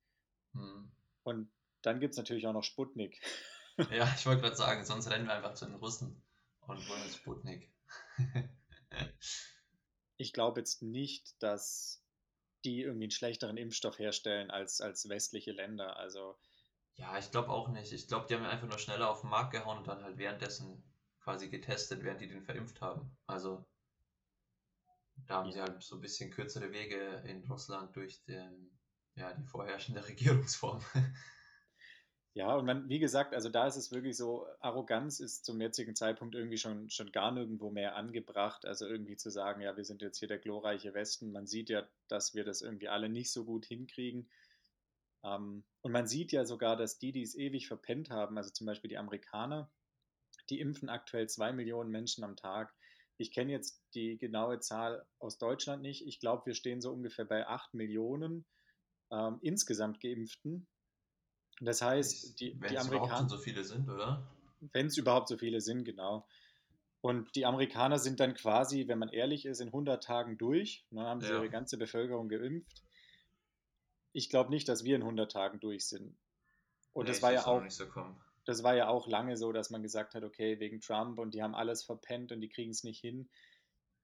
[0.53, 0.91] Hm.
[1.23, 3.19] Und dann gibt es natürlich auch noch Sputnik.
[3.89, 6.21] Ja, ich wollte gerade sagen, sonst rennen wir einfach zu den Russen
[6.61, 7.71] und wollen uns Sputnik.
[10.17, 12.03] Ich glaube jetzt nicht, dass
[12.65, 15.95] die irgendwie einen schlechteren Impfstoff herstellen als, als westliche Länder.
[15.97, 16.37] Also
[16.95, 17.91] ja, ich glaube auch nicht.
[17.93, 20.17] Ich glaube, die haben ihn einfach nur schneller auf den Markt gehauen und dann halt
[20.17, 20.83] währenddessen
[21.21, 23.15] quasi getestet, während die den verimpft haben.
[23.27, 23.65] Also
[25.27, 25.65] da haben sie Ja.
[25.65, 28.71] halt so ein bisschen kürzere Wege in Russland durch den,
[29.15, 30.81] ja, die vorherrschende Regierungsform.
[32.35, 35.95] Ja, und man, wie gesagt, also da ist es wirklich so, Arroganz ist zum jetzigen
[35.95, 38.65] Zeitpunkt irgendwie schon, schon gar nirgendwo mehr angebracht.
[38.65, 41.31] Also irgendwie zu sagen, ja, wir sind jetzt hier der glorreiche Westen.
[41.31, 44.29] Man sieht ja, dass wir das irgendwie alle nicht so gut hinkriegen.
[45.23, 48.67] Ähm, und man sieht ja sogar, dass die, die es ewig verpennt haben, also zum
[48.67, 49.71] Beispiel die Amerikaner,
[50.49, 52.73] die impfen aktuell zwei Millionen Menschen am Tag.
[53.15, 56.05] Ich kenne jetzt die genaue Zahl aus Deutschland nicht.
[56.05, 58.45] Ich glaube, wir stehen so ungefähr bei acht Millionen
[59.09, 60.67] ähm, insgesamt Geimpften.
[61.61, 64.27] Das heißt, die, Wenn die es überhaupt schon Amerikaner, so viele sind, oder?
[64.73, 66.27] wenn es überhaupt so viele sind, genau.
[67.01, 70.85] Und die Amerikaner sind dann quasi, wenn man ehrlich ist, in 100 Tagen durch.
[70.89, 71.35] Dann haben sie Ja.
[71.35, 72.83] ihre ganze Bevölkerung geimpft.
[74.11, 76.17] Ich glaube nicht, dass wir in 100 Tagen durch sind.
[76.93, 78.15] Und Nee, das war ja auch, nicht so kommen.
[78.45, 81.43] das war ja auch lange so, dass man gesagt hat, okay, wegen Trump und die
[81.43, 83.29] haben alles verpennt und die kriegen es nicht hin.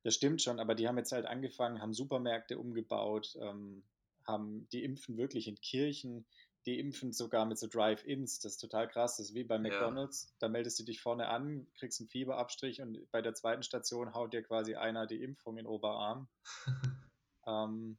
[0.04, 3.84] Das stimmt schon, aber die haben jetzt halt angefangen, haben Supermärkte umgebaut, ähm,
[4.28, 6.26] haben, die impfen wirklich in Kirchen,
[6.66, 9.62] die impfen sogar mit so Drive-Ins, das ist total krass, das ist wie bei Ja.
[9.62, 14.14] McDonalds, da meldest du dich vorne an, kriegst einen Fieberabstrich und bei der zweiten Station
[14.14, 16.28] haut dir quasi einer die Impfung in den Oberarm.
[17.48, 17.98] Ähm,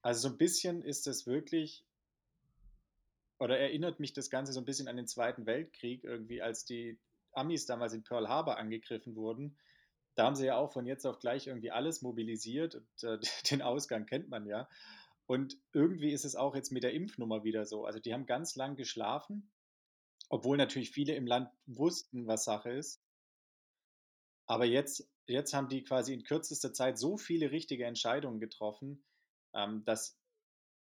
[0.00, 1.84] also so ein bisschen ist es wirklich,
[3.38, 6.98] oder erinnert mich das Ganze so ein bisschen an den Zweiten Weltkrieg, irgendwie, als die
[7.32, 9.58] Amis damals in Pearl Harbor angegriffen wurden.
[10.14, 13.18] Da haben sie ja auch von jetzt auf gleich irgendwie alles mobilisiert und äh,
[13.50, 14.68] den Ausgang kennt man ja.
[15.28, 17.84] Und irgendwie ist es auch jetzt mit der Impfnummer wieder so.
[17.84, 19.50] Also die haben ganz lang geschlafen,
[20.30, 23.02] obwohl natürlich viele im Land wussten, was Sache ist.
[24.46, 29.04] Aber jetzt, jetzt haben die quasi in kürzester Zeit so viele richtige Entscheidungen getroffen,
[29.52, 30.18] ähm, dass,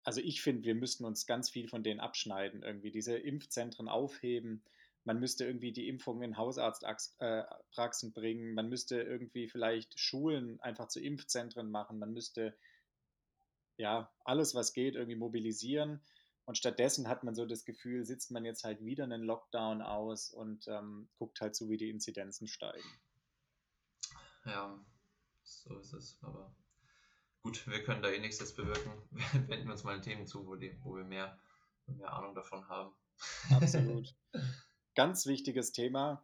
[0.03, 4.63] also ich finde, wir müssten uns ganz viel von denen abschneiden, irgendwie diese Impfzentren aufheben.
[5.03, 8.53] Man müsste irgendwie die Impfungen in Hausarztpraxen äh, bringen.
[8.53, 11.99] Man müsste irgendwie vielleicht Schulen einfach zu Impfzentren machen.
[11.99, 12.55] Man müsste
[13.79, 16.03] ja alles, was geht, irgendwie mobilisieren.
[16.45, 20.31] Und stattdessen hat man so das Gefühl, sitzt man jetzt halt wieder einen Lockdown aus
[20.31, 22.89] und ähm, guckt halt so, wie die Inzidenzen steigen.
[24.45, 24.83] Ja,
[25.43, 26.17] so ist es.
[26.21, 26.55] Aber
[27.43, 28.91] gut, wir können da eh nichts jetzt bewirken.
[29.47, 31.39] Wenden wir uns mal Themen zu, wo, die, wo wir mehr,
[31.85, 32.93] mehr Ahnung davon haben.
[33.51, 34.15] Absolut.
[34.95, 36.21] Ganz wichtiges Thema.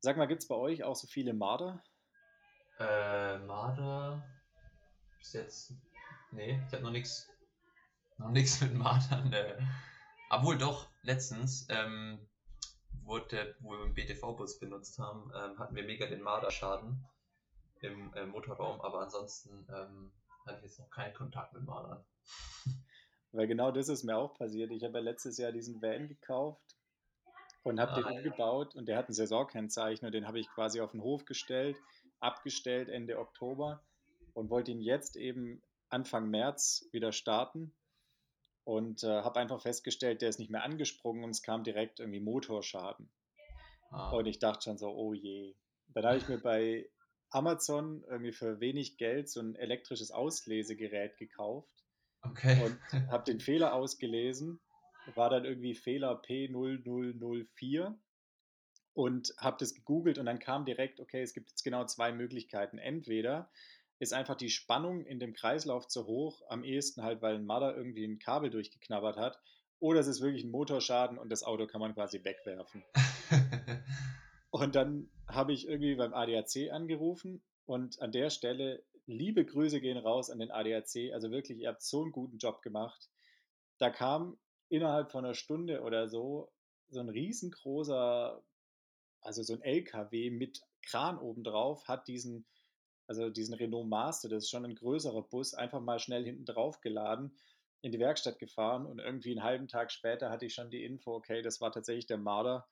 [0.00, 1.82] Sag mal, gibt es bei euch auch so viele Marder?
[2.78, 4.24] Äh, Marder
[5.20, 5.74] bis jetzt.
[6.32, 7.28] Nee, ich habe noch nichts
[8.20, 9.32] noch nichts mit Mardern.
[9.32, 9.58] Äh,
[10.30, 12.18] obwohl doch, letztens, ähm,
[13.02, 17.04] wurde, wo wir den BTV-Bus benutzt haben, ähm, hatten wir mega den Marderschaden
[17.80, 20.12] im äh, Motorraum, aber ansonsten ähm,
[20.46, 22.04] hatte ich jetzt noch keinen Kontakt mit Mardern.
[23.32, 24.70] Weil genau das ist mir auch passiert.
[24.70, 26.76] Ich habe ja letztes Jahr diesen Van gekauft
[27.62, 30.80] und habe ah, den umgebaut und der hat ein Saisonkennzeichen und den habe ich quasi
[30.80, 31.76] auf den Hof gestellt,
[32.18, 33.82] abgestellt Ende Oktober
[34.34, 37.74] und wollte ihn jetzt eben Anfang März wieder starten
[38.64, 42.20] und äh, habe einfach festgestellt, der ist nicht mehr angesprungen und es kam direkt irgendwie
[42.20, 43.10] Motorschaden.
[43.90, 44.10] Ah.
[44.10, 45.56] Und ich dachte schon so, oh je.
[45.88, 46.88] Dann habe ich mir bei
[47.30, 51.84] Amazon irgendwie für wenig Geld so ein elektrisches Auslesegerät gekauft
[52.22, 52.64] okay.
[52.64, 52.78] und
[53.10, 54.60] habe den Fehler ausgelesen,
[55.14, 57.96] war dann irgendwie Fehler P0004
[58.92, 62.78] und habe das gegoogelt und dann kam direkt, okay, es gibt jetzt genau zwei Möglichkeiten.
[62.78, 63.50] Entweder
[64.00, 67.76] ist einfach die Spannung in dem Kreislauf zu hoch, am ehesten halt, weil ein Marder
[67.76, 69.40] irgendwie ein Kabel durchgeknabbert hat,
[69.78, 72.82] oder es ist wirklich ein Motorschaden und das Auto kann man quasi wegwerfen.
[74.50, 79.96] und dann habe ich irgendwie beim ADAC angerufen und an der Stelle liebe Grüße gehen
[79.96, 81.12] raus an den ADAC.
[81.12, 83.08] Also wirklich, ihr habt so einen guten Job gemacht.
[83.78, 86.50] Da kam innerhalb von einer Stunde oder so
[86.90, 88.42] so ein riesengroßer,
[89.20, 92.46] also so ein LKW mit Kran obendrauf, hat diesen
[93.10, 96.80] also diesen Renault Master, das ist schon ein größerer Bus, einfach mal schnell hinten drauf
[96.80, 97.36] geladen,
[97.80, 101.16] in die Werkstatt gefahren und irgendwie einen halben Tag später hatte ich schon die Info,
[101.16, 102.68] okay, das war tatsächlich der Marder.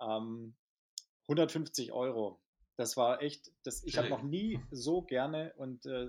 [0.00, 0.54] Ähm,
[1.22, 2.40] 150 Euro.
[2.76, 6.08] Das war echt, das, ich habe noch nie so gerne und äh,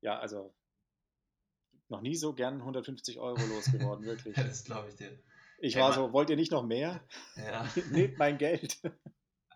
[0.00, 0.54] ja, also
[1.90, 4.34] noch nie so gern 150 Euro losgeworden, wirklich.
[4.34, 5.10] das glaube ich dir.
[5.58, 7.06] Ich Ey, war so, wollt ihr nicht noch mehr?
[7.36, 7.68] Ja.
[7.90, 8.80] Nehmt mein Geld.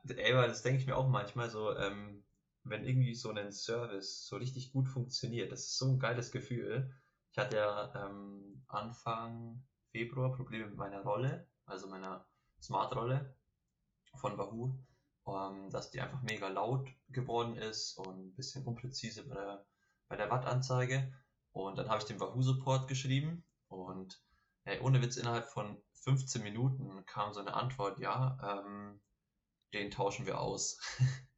[0.07, 2.23] Ey, das denke ich mir auch manchmal so, ähm,
[2.65, 5.53] wenn irgendwie so ein Service so richtig gut funktioniert.
[5.53, 6.95] Das ist so ein geiles Gefühl.
[7.33, 12.27] Ich hatte ja ähm, Anfang Februar Probleme mit meiner Rolle, also meiner
[12.61, 13.37] Smart-Rolle
[14.17, 14.75] von Wahoo,
[15.27, 19.67] ähm, dass die einfach mega laut geworden ist und ein bisschen unpräzise bei der,
[20.09, 21.13] bei der Watt-Anzeige.
[21.53, 24.23] Und dann habe ich den Wahoo-Support geschrieben und
[24.65, 29.01] ey, ohne Witz, innerhalb von 15 Minuten kam so eine Antwort, ja, ähm,
[29.73, 30.79] den tauschen wir aus.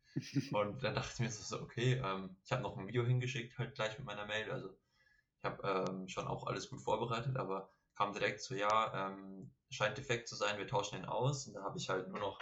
[0.52, 3.74] Und dann dachte ich mir so, okay, ähm, ich habe noch ein Video hingeschickt, halt
[3.74, 4.50] gleich mit meiner Mail.
[4.50, 9.52] Also ich habe ähm, schon auch alles gut vorbereitet, aber kam direkt so, ja, ähm,
[9.70, 11.46] scheint defekt zu sein, wir tauschen den aus.
[11.46, 12.38] Und da habe ich halt nur noch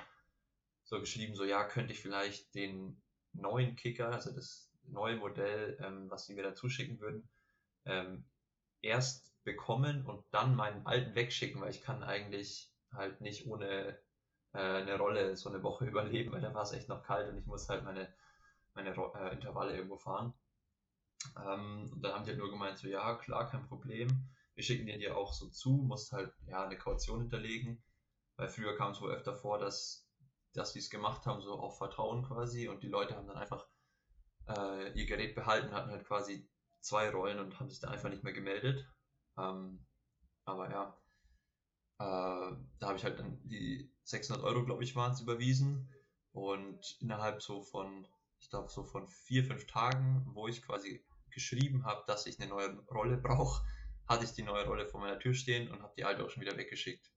[0.84, 6.10] so geschrieben, so ja, könnte ich vielleicht den neuen Kicker, also das neue Modell, ähm,
[6.10, 7.28] was sie mir da zuschicken würden,
[7.84, 8.24] ähm,
[8.82, 13.98] erst bekommen und dann meinen alten wegschicken, weil ich kann eigentlich halt nicht ohne
[14.52, 17.38] äh, eine Rolle so eine Woche überleben, weil da war es echt noch kalt und
[17.38, 18.12] ich muss halt meine,
[18.74, 20.34] meine äh, Intervalle irgendwo fahren.
[21.36, 24.08] Ähm, und dann haben die halt nur gemeint, so ja, klar, kein Problem.
[24.54, 27.82] Wir schicken dir dir auch so zu, musst halt ja eine Kaution hinterlegen.
[28.36, 30.08] Weil früher kam es wohl öfter vor, dass,
[30.52, 33.66] dass die es gemacht haben, so auf Vertrauen quasi, und die Leute haben dann einfach
[34.48, 36.48] äh, ihr Gerät behalten, hatten halt quasi
[36.80, 38.86] zwei Rollen und haben sich dann einfach nicht mehr gemeldet.
[39.38, 39.86] Ähm,
[40.44, 40.96] aber ja,
[41.98, 45.88] äh, da habe ich halt dann die 600 Euro, glaube ich, waren es überwiesen.
[46.32, 48.06] Und innerhalb so von,
[48.40, 52.48] ich glaube, so von vier, fünf Tagen, wo ich quasi geschrieben habe, dass ich eine
[52.48, 53.64] neue Rolle brauche,
[54.06, 56.42] hatte ich die neue Rolle vor meiner Tür stehen und habe die alte auch schon
[56.42, 57.10] wieder weggeschickt.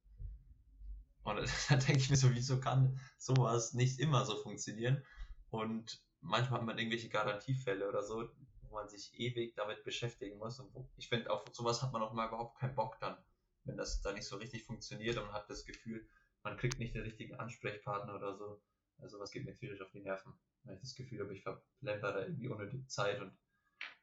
[1.24, 1.38] Und
[1.70, 5.04] da denke ich mir so, wieso kann sowas nicht immer so funktionieren?
[5.50, 8.30] Und manchmal hat man irgendwelche Garantiefälle oder so,
[8.62, 10.60] wo man sich ewig damit beschäftigen muss.
[10.60, 13.18] Und ich finde, auf sowas hat man auch mal überhaupt keinen Bock dann,
[13.64, 16.08] wenn das da nicht so richtig funktioniert und man hat das Gefühl,
[16.46, 18.62] man kriegt nicht den richtigen Ansprechpartner oder so.
[19.00, 20.32] Also was geht mir tierisch auf die Nerven.
[20.64, 23.36] Wenn ich das Gefühl habe, ich verplemper da irgendwie unnötig Zeit und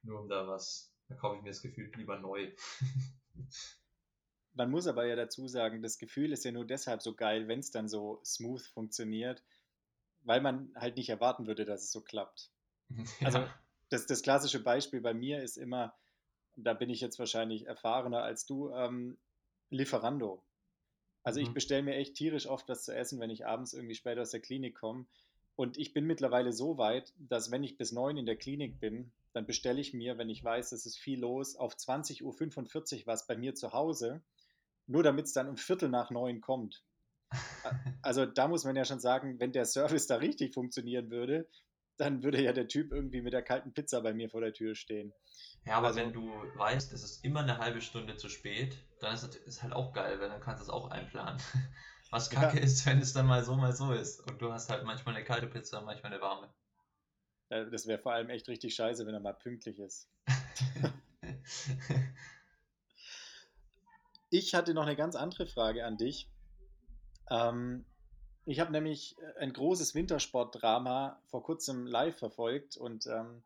[0.02, 2.52] nur um da was, da kaufe ich mir das Gefühl lieber neu.
[4.55, 7.61] Man muss aber ja dazu sagen, das Gefühl ist ja nur deshalb so geil, wenn
[7.61, 9.42] es dann so smooth funktioniert,
[10.24, 12.50] weil man halt nicht erwarten würde, dass es so klappt.
[13.20, 13.26] Ja.
[13.26, 13.48] Also
[13.88, 15.94] das, das klassische Beispiel bei mir ist immer,
[16.57, 19.16] da bin ich jetzt wahrscheinlich erfahrener als du, ähm,
[19.70, 20.44] Lieferando.
[21.22, 21.54] Also ich Mhm.
[21.54, 24.40] bestelle mir echt tierisch oft was zu essen, wenn ich abends irgendwie später aus der
[24.40, 25.06] Klinik komme.
[25.56, 29.12] Und ich bin mittlerweile so weit, dass wenn ich bis neun in der Klinik bin,
[29.32, 33.26] dann bestelle ich mir, wenn ich weiß, es ist viel los, auf 20.45 Uhr was
[33.26, 34.22] bei mir zu Hause,
[34.87, 36.82] nur damit es dann um Viertel nach neun kommt.
[38.02, 41.48] Also da muss man ja schon sagen, wenn der Service da richtig funktionieren würde,
[41.96, 44.74] dann würde ja der Typ irgendwie mit der kalten Pizza bei mir vor der Tür
[44.74, 45.12] stehen.
[45.64, 49.14] Ja, aber Also- wenn du weißt, es ist immer eine halbe Stunde zu spät, dann
[49.14, 51.38] ist es halt auch geil, weil dann kannst du es auch einplanen.
[52.11, 52.40] Was Ja.
[52.40, 54.20] kacke ist, wenn es dann mal so, mal so ist.
[54.31, 56.52] Und du hast halt manchmal eine kalte Pizza, manchmal eine warme.
[57.48, 60.09] Das wäre vor allem echt richtig scheiße, wenn er mal pünktlich ist.
[64.31, 66.26] Ich hatte noch eine ganz andere Frage an dich.
[67.31, 67.85] Ähm,
[68.44, 73.42] ich habe nämlich äh, ein großes Wintersportdrama vor kurzem live verfolgt und ähm,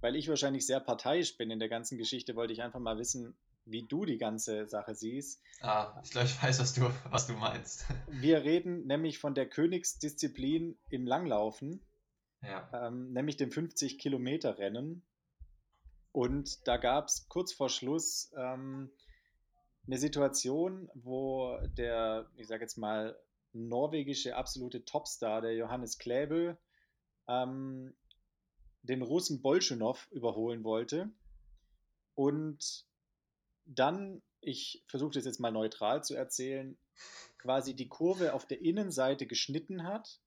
[0.00, 3.36] weil ich wahrscheinlich sehr parteiisch bin in der ganzen Geschichte, wollte ich einfach mal wissen,
[3.66, 5.42] wie du die ganze Sache siehst.
[5.60, 7.84] Ah, ich glaube, ich weiß, was du, was du meinst.
[8.08, 11.84] Wir reden nämlich von der Königsdisziplin im Langlaufen,
[12.42, 12.68] Ja.
[12.72, 15.02] ähm, nämlich dem 50-Kilometer-Rennen.
[16.12, 18.90] Und da gab es kurz vor Schluss ähm,
[19.86, 23.16] eine Situation, wo der, ich sage jetzt mal,
[23.52, 26.54] norwegische absolute Topstar, der Johannes Kläbö,
[27.28, 27.94] ähm,
[28.82, 31.10] den Russen Bolschunow überholen wollte.
[32.14, 32.84] Und
[33.66, 36.78] dann, ich versuche das jetzt mal neutral zu erzählen,
[37.38, 40.20] quasi die Kurve auf der Innenseite geschnitten hat.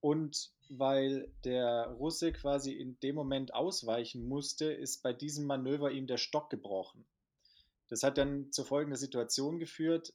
[0.00, 6.06] Und weil der Russe quasi in dem Moment ausweichen musste, ist bei diesem Manöver ihm
[6.06, 7.06] der Stock gebrochen.
[7.88, 10.14] Das hat dann zu folgender Situation geführt.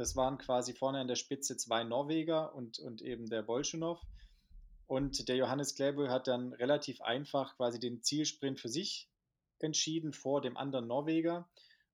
[0.00, 4.00] Das waren quasi vorne an der Spitze zwei Norweger und, und eben der Bolschunow.
[4.86, 9.10] Und der Johannes Kläbö hat dann relativ einfach quasi den Zielsprint für sich
[9.58, 11.50] entschieden vor dem anderen Norweger.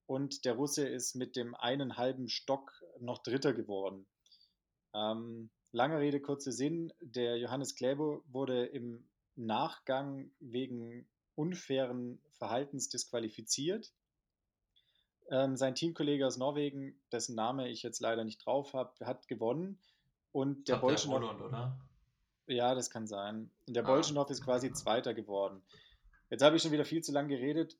[0.07, 4.07] Und der Russe ist mit dem einen halben Stock noch Dritter geworden.
[4.95, 6.93] Ähm, lange Rede, kurzer Sinn.
[7.01, 13.93] Der Johannes Kläbo wurde im Nachgang wegen unfairen Verhaltens disqualifiziert.
[15.31, 19.79] Ähm, sein Teamkollege aus Norwegen, dessen Name ich jetzt leider nicht drauf habe, hat gewonnen.
[20.33, 21.79] Und der oder?
[22.47, 23.51] ja, das kann sein.
[23.67, 23.87] Und der Ah.
[23.87, 25.63] Bolschunow ist quasi Zweiter geworden.
[26.31, 27.77] Jetzt habe ich schon wieder viel zu lang geredet.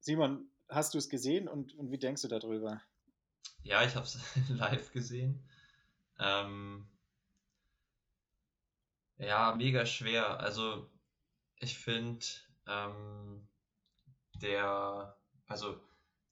[0.00, 2.80] Simon, hast du es gesehen und, und wie denkst du darüber?
[3.62, 5.42] Ja, ich habe es live gesehen.
[6.18, 6.86] Ähm,
[9.18, 10.40] ja, mega schwer.
[10.40, 10.90] Also,
[11.56, 12.24] ich finde,
[12.66, 13.46] ähm,
[14.40, 15.78] der, also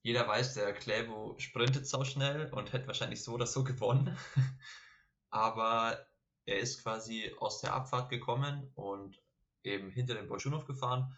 [0.08, 4.16] jeder weiß, der Kläbo sprintet so schnell und hätte wahrscheinlich so oder so gewonnen.
[5.30, 6.02] Aber
[6.46, 9.22] er ist quasi aus der Abfahrt gekommen und
[9.64, 11.14] eben hinter den Bolschunow gefahren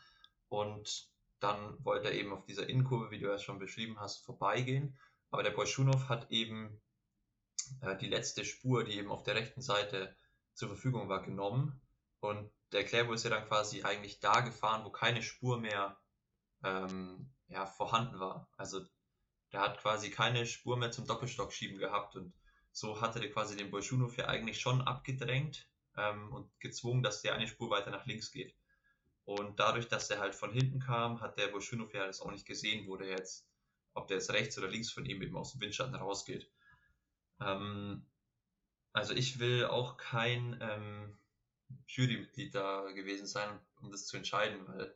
[0.49, 4.99] und dann wollte er eben auf dieser Innenkurve, wie du ja schon beschrieben hast, vorbeigehen.
[5.31, 6.83] Aber der Bolschunow hat eben
[7.83, 10.17] äh, die letzte Spur, die eben auf der rechten Seite
[10.55, 11.81] zur Verfügung war, genommen.
[12.19, 15.97] Und der Kläbo ist ja dann quasi eigentlich da gefahren, wo keine Spur mehr
[16.65, 18.49] ähm, ja, vorhanden war.
[18.57, 18.81] Also
[19.53, 22.33] der hat quasi keine Spur mehr zum Doppelstock schieben gehabt und
[22.73, 27.35] so hatte der quasi den Bolschunow ja eigentlich schon abgedrängt ähm, und gezwungen, dass der
[27.35, 28.55] eine Spur weiter nach links geht.
[29.25, 32.47] Und dadurch, dass der halt von hinten kam, hat der Bolschunow ja das auch nicht
[32.47, 33.47] gesehen, wo der jetzt,
[33.95, 36.49] ob der jetzt rechts oder links von ihm eben aus dem Windschatten rausgeht.
[37.41, 38.07] Ähm,
[38.93, 41.17] also ich will auch kein ähm,
[41.87, 44.95] Jurymitglied da gewesen sein, um das zu entscheiden, weil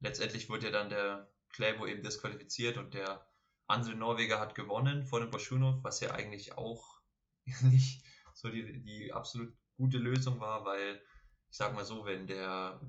[0.00, 3.26] letztendlich wurde ja dann der Kläbo eben disqualifiziert und der
[3.66, 7.00] andere Norweger hat gewonnen vor dem Bolschunow, was ja eigentlich auch
[7.62, 11.00] nicht so die, die absolut gute Lösung war, weil
[11.48, 12.80] ich sag mal so, wenn der,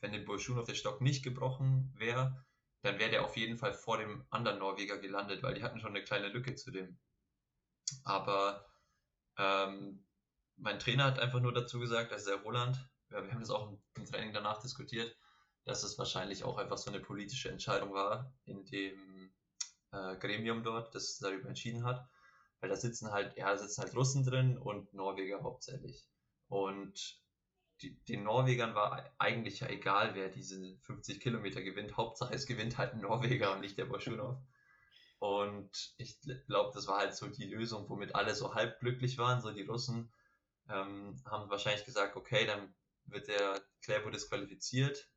[0.00, 2.44] wenn, dem Bolschunow der Stock nicht gebrochen wäre,
[2.82, 5.90] dann wäre der auf jeden Fall vor dem anderen Norweger gelandet, weil die hatten schon
[5.90, 6.98] eine kleine Lücke zu dem.
[8.04, 8.66] Aber
[9.36, 10.06] ähm,
[10.56, 12.76] mein Trainer hat einfach nur dazu gesagt, dass der Roland,
[13.10, 15.14] ja, wir haben das auch im Training danach diskutiert,
[15.64, 19.32] dass es wahrscheinlich auch einfach so eine politische Entscheidung war in dem
[19.92, 22.06] äh, Gremium dort, das darüber entschieden hat.
[22.60, 26.06] Weil da sitzen halt, ja, da sitzen halt Russen drin und Norweger hauptsächlich.
[26.48, 27.18] Und
[27.82, 31.96] die, den Norwegern war eigentlich ja egal, wer diese 50 Kilometer gewinnt.
[31.96, 34.38] Hauptsache es gewinnt halt ein Norweger und nicht der Bolschunow.
[35.18, 39.40] Und ich glaube, das war halt so die Lösung, womit alle so halb glücklich waren.
[39.40, 40.12] So die Russen
[40.68, 42.74] ähm, haben wahrscheinlich gesagt, okay, dann
[43.06, 45.08] wird der Kläbo disqualifiziert.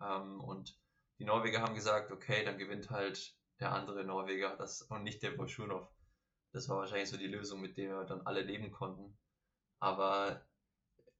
[0.00, 0.78] Ähm, und
[1.18, 5.30] die Norweger haben gesagt, okay, dann gewinnt halt der andere Norweger das, und nicht der
[5.30, 5.88] Bolschunow.
[6.52, 9.16] Das war wahrscheinlich so die Lösung, mit der dann alle leben konnten.
[9.78, 10.46] Aber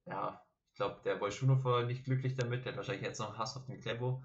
[0.05, 2.65] ja, ich glaube, der Bolschunow war nicht glücklich damit.
[2.65, 4.23] Der hat wahrscheinlich jetzt noch Hass auf den Kläbo.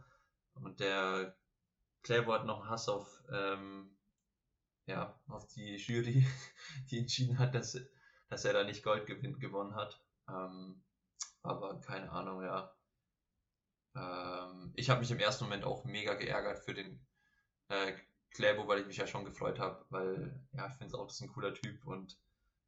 [0.53, 1.35] Und der
[2.03, 3.97] Kläbo hat noch Hass auf, ähm,
[4.85, 6.25] ja, auf die Jury,
[6.91, 7.79] die entschieden hat, dass,
[8.27, 10.03] dass er da nicht Gold gewinnt, gewonnen hat.
[10.27, 10.83] Ähm,
[11.41, 12.73] aber keine Ahnung, ja.
[13.95, 17.05] Ähm, ich habe mich im ersten Moment auch mega geärgert für den
[17.69, 17.93] äh,
[18.37, 21.21] weil ich mich ja schon gefreut habe, weil ja, ich finde es auch, das ist
[21.21, 22.17] ein cooler Typ und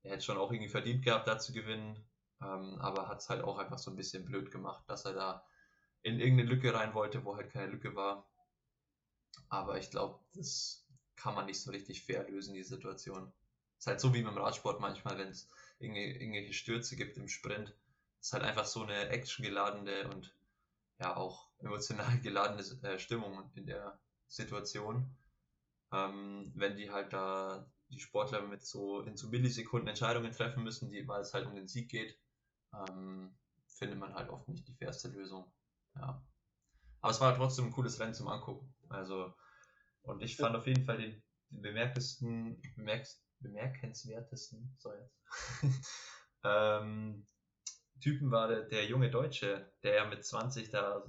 [0.04, 2.06] er hätte schon auch irgendwie verdient gehabt, da zu gewinnen,
[2.42, 5.46] ähm, aber hat es halt auch einfach so ein bisschen blöd gemacht, dass er da
[6.02, 8.28] in irgendeine Lücke rein wollte, wo halt keine Lücke war.
[9.48, 13.32] Aber ich glaube, das kann man nicht so richtig fair lösen, die Situation.
[13.78, 15.50] Ist halt so wie beim Radsport manchmal, wenn es
[15.80, 17.74] irgendwelche Stürze gibt im Sprint.
[18.20, 20.34] Ist halt einfach so eine actiongeladene und
[21.04, 25.16] ja auch emotional geladene äh, Stimmung in der Situation.
[25.92, 30.90] Ähm, wenn die halt da die Sportler mit so in so Millisekunden Entscheidungen treffen müssen,
[30.90, 32.18] die, weil es halt um den Sieg geht,
[32.74, 33.38] ähm,
[33.68, 35.52] findet man halt oft nicht die fairste Lösung.
[35.96, 36.26] Ja.
[37.02, 38.74] Aber es war trotzdem ein cooles Rennen zum Angucken.
[38.90, 39.34] Also,
[40.02, 43.08] und ich fand auf jeden Fall den, den bemerktesten, bemerk,
[43.40, 45.22] bemerkenswertesten, so jetzt,
[46.44, 47.28] ähm,
[48.04, 51.06] Typen war der, der junge Deutsche, der ja mit 20 da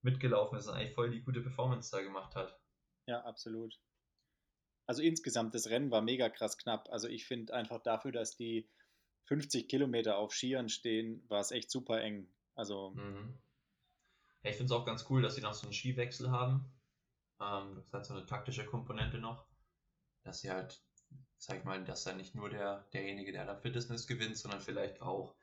[0.00, 2.58] mitgelaufen ist und eigentlich voll die gute Performance da gemacht hat.
[3.06, 3.78] Ja, absolut.
[4.86, 6.88] Also insgesamt, das Rennen war mega krass knapp.
[6.90, 8.70] Also ich finde einfach dafür, dass die
[9.24, 12.32] 50 Kilometer auf Skiern stehen, war es echt super eng.
[12.54, 12.92] Also.
[12.92, 13.38] Mhm.
[14.42, 16.72] Ja, ich finde es auch ganz cool, dass sie noch so einen Skiwechsel haben.
[17.40, 19.46] Ähm, das hat so eine taktische Komponente noch,
[20.22, 20.80] dass sie halt,
[21.36, 25.02] sag ich mal, dass da nicht nur der, derjenige, der da Fitness gewinnt, sondern vielleicht
[25.02, 25.36] auch,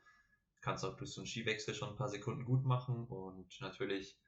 [0.66, 4.18] kannst auch durch so einen Skiwechsel schon ein paar Sekunden gut machen und natürlich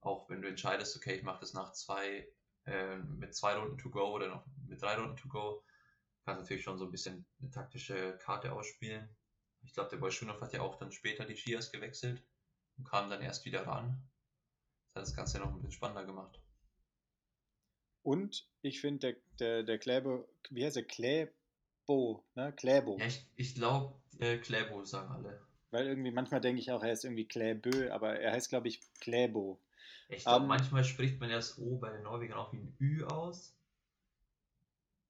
[0.00, 2.32] auch, wenn du entscheidest, okay, ich mache das nach zwei,
[2.66, 5.64] äh, mit zwei Runden to go oder noch mit drei Runden to go,
[6.24, 9.08] kannst natürlich schon so ein bisschen eine taktische Karte ausspielen.
[9.64, 12.22] Ich glaube, der Bolschunow hat ja auch dann später die Skiers gewechselt
[12.76, 14.08] und kam dann erst wieder ran.
[14.86, 16.40] Das hat das Ganze noch ein bisschen spannender gemacht.
[18.04, 20.84] Und ich finde, der, der, der Kläbo, wie heißt er?
[20.84, 22.52] Kläbo, ne?
[22.52, 22.98] Kläbo.
[23.00, 25.47] Ja, ich, ich glaube, äh, Kläbo sagen alle.
[25.70, 28.80] Weil irgendwie, manchmal denke ich auch, er ist irgendwie Kläbö, aber er heißt, glaube ich,
[29.00, 29.60] Kläbo.
[30.08, 32.58] Ich glaube, um, ähm, manchmal spricht man ja das O bei den Norwegern auch wie
[32.58, 33.54] ein Ü aus.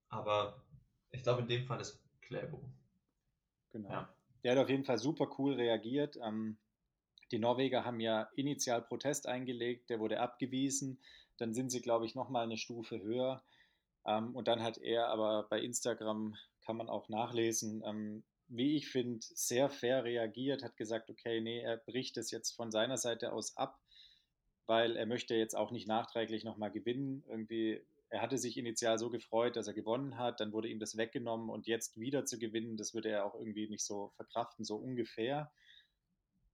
[0.09, 0.63] Aber
[1.11, 2.61] ich glaube, in dem Fall ist Kläbo.
[3.71, 3.91] Genau.
[3.91, 4.15] Ja.
[4.43, 6.19] Der hat auf jeden Fall super cool reagiert.
[6.23, 6.59] Ähm,
[7.31, 10.99] die Norweger haben ja initial Protest eingelegt, der wurde abgewiesen.
[11.37, 13.43] Dann sind sie, glaube ich, nochmal eine Stufe höher.
[14.07, 18.89] Ähm, und dann hat er aber bei Instagram, kann man auch nachlesen, ähm, wie ich
[18.89, 23.33] finde, sehr fair reagiert, hat gesagt, okay, nee, er bricht es jetzt von seiner Seite
[23.33, 23.79] aus ab,
[24.67, 27.25] weil er möchte jetzt auch nicht nachträglich nochmal gewinnen.
[27.29, 30.97] Irgendwie, er hatte sich initial so gefreut, dass er gewonnen hat, dann wurde ihm das
[30.97, 34.77] weggenommen und jetzt wieder zu gewinnen, das würde er auch irgendwie nicht so verkraften, so
[34.77, 35.53] ungefähr.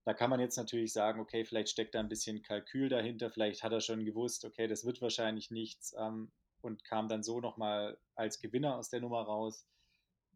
[0.03, 3.63] Da kann man jetzt natürlich sagen, okay, vielleicht steckt da ein bisschen Kalkül dahinter, vielleicht
[3.63, 6.31] hat er schon gewusst, okay, das wird wahrscheinlich nichts ähm,
[6.61, 9.65] und kam dann so nochmal als Gewinner aus der Nummer raus.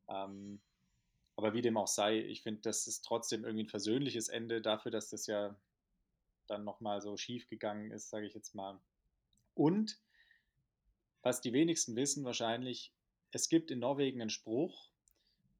[0.09, 0.61] Ähm,
[1.39, 4.91] aber wie dem auch sei, ich finde, das ist trotzdem irgendwie ein versöhnliches Ende dafür,
[4.91, 5.55] dass das ja
[6.47, 8.77] dann nochmal so schief gegangen ist, sage ich jetzt mal.
[9.53, 9.97] Und
[11.21, 12.93] was die wenigsten wissen wahrscheinlich,
[13.31, 14.89] es gibt in Norwegen einen Spruch,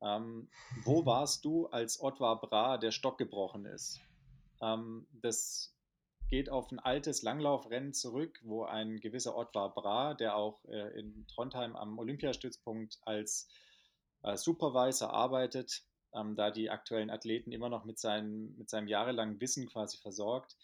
[0.02, 0.50] ähm,
[0.84, 4.02] wo warst du, als Ottvar Bra der Stock gebrochen ist?
[4.62, 5.74] Ähm, das
[6.28, 11.26] geht auf ein altes Langlaufrennen zurück, wo ein gewisser Ottvar Bra, der auch äh, in
[11.28, 13.48] Trondheim am Olympiastützpunkt als
[14.24, 19.40] äh, Supervisor arbeitet, ähm, da die aktuellen Athleten immer noch mit, seinem, mit seinem jahrelangen
[19.40, 20.56] Wissen quasi versorgt.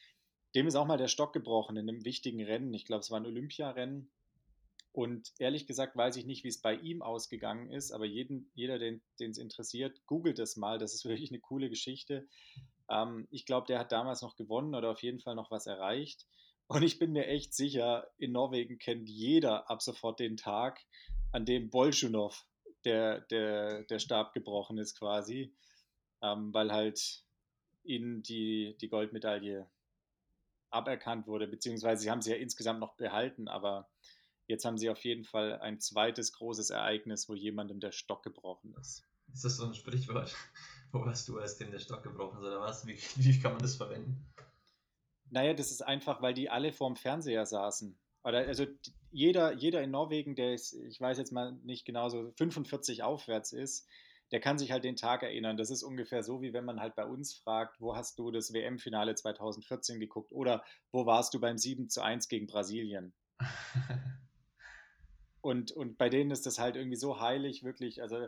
[0.56, 2.74] Dem ist auch mal der Stock gebrochen in einem wichtigen Rennen.
[2.74, 4.10] Ich glaube, es war ein Olympiarennen.
[4.92, 8.80] Und ehrlich gesagt weiß ich nicht, wie es bei ihm ausgegangen ist, aber jeden, jeder,
[8.80, 10.80] den es interessiert, googelt es mal.
[10.80, 12.28] Das ist wirklich eine coole Geschichte.
[12.90, 16.26] Ähm, ich glaube, der hat damals noch gewonnen oder auf jeden Fall noch was erreicht.
[16.68, 20.80] Und ich bin mir echt sicher, in Norwegen kennt jeder ab sofort den Tag,
[21.32, 22.46] an dem Bolschunow
[22.86, 25.56] der, der, der Stab gebrochen ist quasi,
[26.22, 27.24] ähm, weil halt
[27.84, 29.70] ihnen die, die Goldmedaille
[30.70, 33.90] aberkannt wurde, beziehungsweise sie haben sie ja insgesamt noch behalten, aber
[34.48, 38.74] jetzt haben sie auf jeden Fall ein zweites großes Ereignis, wo jemandem der Stock gebrochen
[38.80, 39.04] ist.
[39.34, 40.36] Ist das so ein Sprichwort?
[40.92, 42.86] Wo warst du, als dem der Stock gebrochen ist, oder was?
[42.86, 44.26] Wie, wie kann man das verwenden?
[45.30, 47.98] Naja, das ist einfach, weil die alle vorm Fernseher saßen.
[48.26, 48.66] Oder also
[49.12, 53.54] jeder, jeder in Norwegen, der ist, ich weiß jetzt mal nicht genau so 45 aufwärts
[53.54, 53.88] ist,
[54.32, 55.58] der kann sich halt den Tag erinnern.
[55.58, 58.52] Das ist ungefähr so, wie wenn man halt bei uns fragt, wo hast du das
[58.52, 63.14] WM-Finale 2014 geguckt oder wo warst du beim 7 zu 1 gegen Brasilien?
[65.42, 68.02] und, und bei denen ist das halt irgendwie so heilig, wirklich.
[68.02, 68.28] Also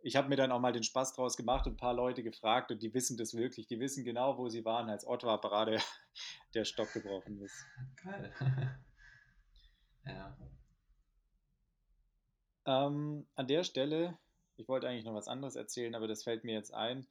[0.00, 2.70] ich habe mir dann auch mal den Spaß draus gemacht und ein paar Leute gefragt
[2.70, 3.66] und die wissen das wirklich.
[3.66, 5.78] Die wissen genau, wo sie waren, als Ottawa gerade
[6.54, 7.66] der Stock gebrochen ist.
[8.02, 8.32] Geil.
[10.08, 10.36] Ja.
[12.66, 14.18] Ähm, an der Stelle,
[14.56, 17.06] ich wollte eigentlich noch was anderes erzählen, aber das fällt mir jetzt ein.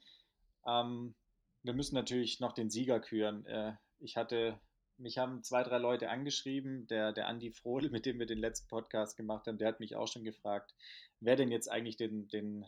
[0.67, 1.15] Ähm,
[1.63, 3.43] wir müssen natürlich noch den Sieger küren.
[3.45, 4.59] Äh, ich hatte,
[4.97, 6.87] mich haben zwei, drei Leute angeschrieben.
[6.87, 9.95] Der, der Andi Frohl, mit dem wir den letzten Podcast gemacht haben, der hat mich
[9.95, 10.75] auch schon gefragt,
[11.19, 12.63] wer denn jetzt eigentlich den, den,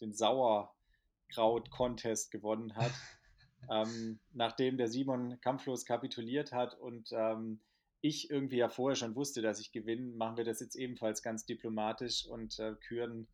[0.00, 2.92] den Sauerkraut-Contest gewonnen hat.
[3.70, 7.60] ähm, nachdem der Simon kampflos kapituliert hat und ähm,
[8.04, 11.46] ich irgendwie ja vorher schon wusste, dass ich gewinne, machen wir das jetzt ebenfalls ganz
[11.46, 13.26] diplomatisch und äh, küren,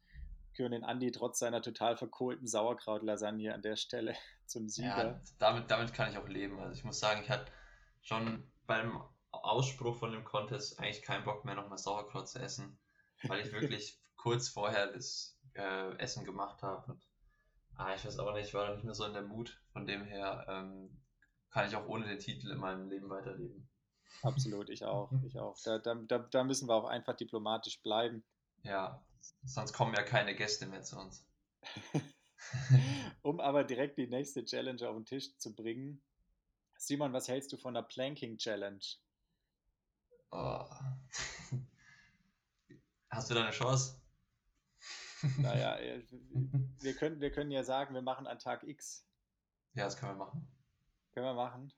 [0.54, 4.14] küren den Andi trotz seiner total verkohlten Sauerkrautlasagne an der Stelle
[4.46, 4.86] zum Sieger.
[4.86, 6.60] Ja, damit, damit kann ich auch leben.
[6.60, 7.50] Also ich muss sagen, ich hatte
[8.02, 9.02] schon beim
[9.32, 12.78] Ausspruch von dem Contest eigentlich keinen Bock mehr, nochmal Sauerkraut zu essen,
[13.24, 16.92] weil ich wirklich kurz vorher das äh, Essen gemacht habe.
[16.92, 17.04] Und
[17.74, 19.60] ah, ich weiß auch nicht, ich war da nicht mehr so in der Mut.
[19.72, 21.02] Von dem her ähm,
[21.50, 23.68] kann ich auch ohne den Titel in meinem Leben weiterleben.
[24.22, 25.56] Absolut, ich auch, ich auch.
[25.64, 28.22] Da, da, da, da müssen wir auch einfach diplomatisch bleiben.
[28.62, 29.02] Ja,
[29.44, 31.26] sonst kommen ja keine Gäste mehr zu uns.
[33.22, 36.02] um aber direkt die nächste Challenge auf den Tisch zu bringen.
[36.76, 38.80] Simon, was hältst du von der Planking Challenge?
[40.30, 40.64] Oh.
[43.10, 44.00] Hast du da eine Chance?
[45.38, 46.02] Naja, äh,
[46.80, 49.06] wir können, wir können ja sagen, wir machen an Tag X.
[49.74, 50.48] Ja, das können wir machen.
[51.12, 51.72] Können wir machen.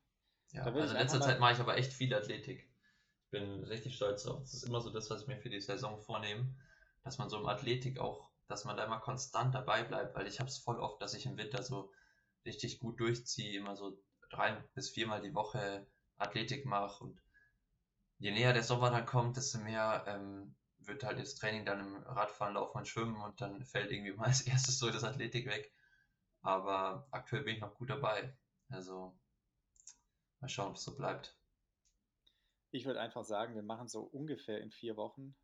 [0.52, 2.68] Ja, also in letzter Zeit mache ich aber echt viel Athletik.
[3.24, 4.40] Ich bin richtig stolz drauf.
[4.40, 6.54] Das ist immer so das, was ich mir für die Saison vornehme,
[7.02, 10.38] dass man so im Athletik auch, dass man da immer konstant dabei bleibt, weil ich
[10.40, 11.90] habe es voll oft, dass ich im Winter so
[12.44, 13.98] richtig gut durchziehe, immer so
[14.30, 15.86] drei bis viermal die Woche
[16.16, 17.22] Athletik mache und
[18.18, 21.96] je näher der Sommer dann kommt, desto mehr ähm, wird halt das Training dann im
[22.04, 25.72] Radfahren, Laufen und Schwimmen und dann fällt irgendwie mal als erstes so das Athletik weg.
[26.42, 28.36] Aber aktuell bin ich noch gut dabei.
[28.68, 29.18] Also
[30.42, 31.36] Mal schauen, ob es so bleibt.
[32.72, 35.36] Ich würde einfach sagen, wir machen so ungefähr in vier Wochen.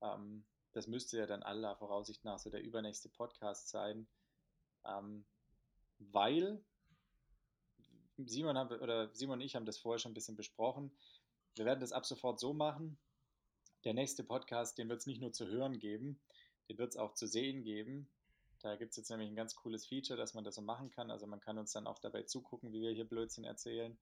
[0.00, 4.06] Ähm, das müsste ja dann aller Voraussicht nach so der übernächste Podcast sein.
[4.84, 5.26] Ähm,
[5.98, 6.64] weil
[8.18, 10.96] Simon, haben, oder Simon und ich haben das vorher schon ein bisschen besprochen.
[11.56, 13.00] Wir werden das ab sofort so machen.
[13.82, 16.20] Der nächste Podcast, den wird es nicht nur zu hören geben,
[16.68, 18.08] den wird es auch zu sehen geben.
[18.60, 21.10] Da gibt es jetzt nämlich ein ganz cooles Feature, dass man das so machen kann.
[21.10, 23.98] Also man kann uns dann auch dabei zugucken, wie wir hier Blödsinn erzählen.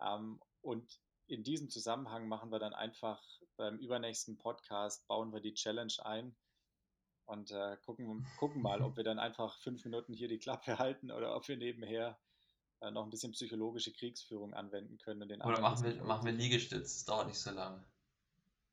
[0.00, 3.22] Ähm, und in diesem Zusammenhang machen wir dann einfach
[3.56, 6.36] beim übernächsten Podcast, bauen wir die Challenge ein
[7.26, 11.10] und äh, gucken, gucken mal, ob wir dann einfach fünf Minuten hier die Klappe halten
[11.10, 12.18] oder ob wir nebenher
[12.80, 15.22] äh, noch ein bisschen psychologische Kriegsführung anwenden können.
[15.22, 17.84] Und den oder machen wir, machen wir Liegestütz, das dauert nicht so lange.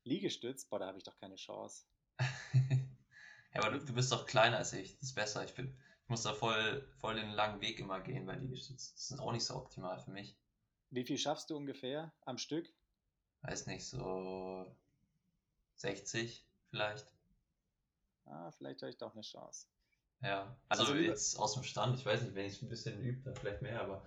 [0.04, 0.66] Liegestütz?
[0.66, 1.86] Boah, da habe ich doch keine Chance.
[3.54, 4.94] Ja, aber du, du bist doch kleiner als ich.
[4.94, 5.44] Das ist besser.
[5.44, 8.94] Ich, bin, ich muss da voll, voll den langen Weg immer gehen bei Liegestütz.
[8.94, 10.36] Das ist auch nicht so optimal für mich.
[10.90, 12.72] Wie viel schaffst du ungefähr am Stück?
[13.42, 14.66] Weiß nicht, so
[15.76, 17.06] 60 vielleicht.
[18.24, 19.66] Ah, vielleicht habe ich doch eine Chance.
[20.22, 23.00] Ja, also, also jetzt aus dem Stand, ich weiß nicht, wenn ich es ein bisschen
[23.00, 24.06] übe, dann vielleicht mehr, aber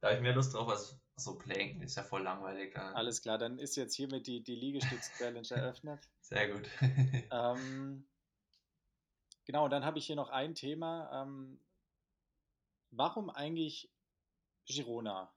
[0.00, 2.76] da habe ich mehr Lust drauf als so Planken, ist ja voll langweilig.
[2.76, 6.08] Alles klar, dann ist jetzt hiermit die, die Liegestütz-Challenge eröffnet.
[6.20, 6.68] Sehr gut.
[7.30, 8.06] ähm,
[9.46, 11.22] Genau, und dann habe ich hier noch ein Thema.
[11.22, 11.60] Ähm,
[12.90, 13.92] warum eigentlich
[14.66, 15.32] Girona?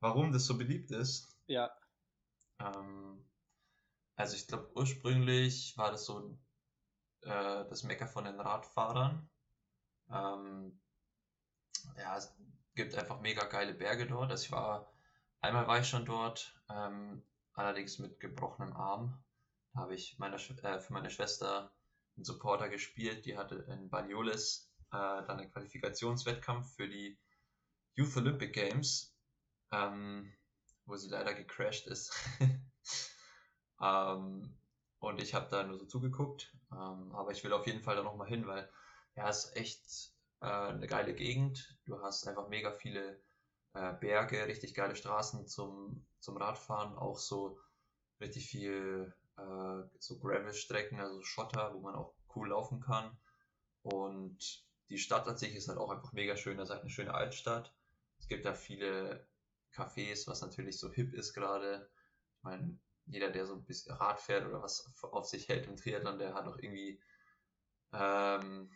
[0.00, 1.36] Warum das so beliebt ist?
[1.46, 1.70] Ja.
[2.58, 3.22] Ähm,
[4.16, 6.38] also ich glaube, ursprünglich war das so
[7.20, 9.28] äh, das Mecker von den Radfahrern.
[10.10, 10.80] Ähm,
[11.98, 12.34] ja, es
[12.74, 14.30] gibt einfach mega geile Berge dort.
[14.30, 14.90] Also ich war,
[15.42, 19.22] einmal war ich schon dort, ähm, allerdings mit gebrochenem Arm.
[19.74, 21.70] Da habe ich meiner, äh, für meine Schwester
[22.16, 27.18] einen Supporter gespielt, die hatte in Banyoles äh, dann einen Qualifikationswettkampf für die
[27.94, 29.14] Youth Olympic Games,
[29.70, 30.32] ähm,
[30.86, 32.12] wo sie leider gecrashed ist.
[33.80, 34.54] ähm,
[34.98, 38.02] und ich habe da nur so zugeguckt, ähm, aber ich will auf jeden Fall da
[38.02, 38.70] nochmal hin, weil
[39.16, 41.78] ja, es ist echt äh, eine geile Gegend.
[41.84, 43.20] Du hast einfach mega viele
[43.74, 47.58] äh, Berge, richtig geile Straßen zum, zum Radfahren, auch so
[48.20, 53.16] richtig viel äh, so Gravel-Strecken, also Schotter, wo man auch cool laufen kann.
[53.82, 56.56] Und die Stadt an sich ist halt auch einfach mega schön.
[56.56, 57.74] Das ist halt eine schöne Altstadt.
[58.18, 59.26] Es gibt da viele
[59.74, 61.88] Cafés, was natürlich so hip ist gerade.
[62.36, 65.76] Ich meine, jeder, der so ein bisschen Rad fährt oder was auf sich hält im
[65.76, 67.00] Triathlon, der hat auch irgendwie,
[67.92, 68.70] ähm,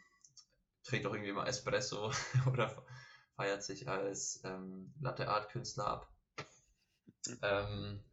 [0.82, 2.12] trinkt auch irgendwie mal Espresso
[2.52, 2.84] oder
[3.36, 6.12] feiert sich als ähm, Latte Art Künstler ab.
[7.42, 8.04] Ähm,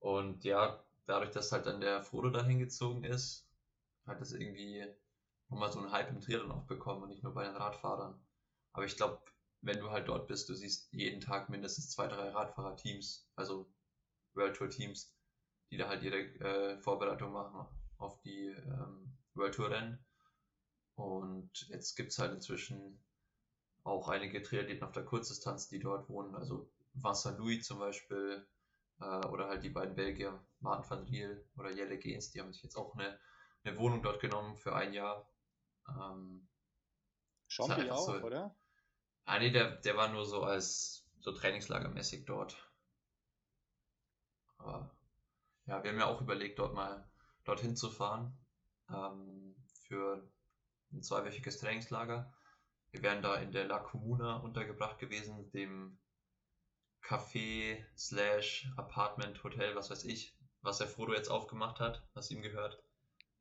[0.00, 3.46] und ja, dadurch, dass halt dann der Frodo dahin gezogen ist,
[4.06, 4.86] hat das irgendwie
[5.48, 8.18] nochmal so einen Hype im Triathlon auch bekommen und nicht nur bei den Radfahrern.
[8.72, 9.20] Aber ich glaube,
[9.60, 13.68] wenn du halt dort bist, du siehst jeden Tag mindestens zwei, drei Radfahrer-Teams, also
[14.34, 15.12] World Tour Teams,
[15.70, 17.66] die da halt ihre äh, Vorbereitung machen
[17.98, 19.98] auf die ähm, World Tour Rennen.
[20.94, 23.02] Und jetzt gibt es halt inzwischen
[23.82, 26.34] auch einige Triathleten auf der Kurzdistanz, die dort wohnen.
[26.36, 28.46] Also Vincent Louis zum Beispiel
[29.00, 32.62] äh, oder halt die beiden Belgier, Martin van Riel oder Jelle Gens, die haben sich
[32.62, 33.18] jetzt auch eine,
[33.64, 35.28] eine Wohnung dort genommen für ein Jahr.
[35.88, 36.48] Ähm,
[37.48, 38.54] Schompi halt auch, so, oder?
[39.24, 42.70] Ah nee, der, der war nur so als so trainingslagermäßig dort.
[44.58, 44.94] Aber
[45.66, 47.08] ja, wir haben ja auch überlegt, dort mal
[47.44, 48.38] dorthin zu fahren
[48.90, 50.30] ähm, für
[50.92, 52.32] ein zweiwöchiges Trainingslager.
[52.90, 55.98] Wir wären da in der La Comuna untergebracht gewesen, dem
[57.10, 60.32] Café slash Apartment Hotel, was weiß ich,
[60.62, 62.80] was der Frodo jetzt aufgemacht hat, was ihm gehört.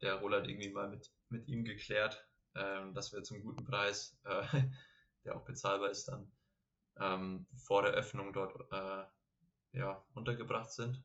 [0.02, 4.42] Der Roland irgendwie mal mit, mit ihm geklärt, ähm, dass wir zum guten Preis, äh,
[5.24, 6.32] der auch bezahlbar ist, dann
[6.98, 9.06] ähm, vor der Öffnung dort äh,
[9.78, 11.04] ja, untergebracht sind.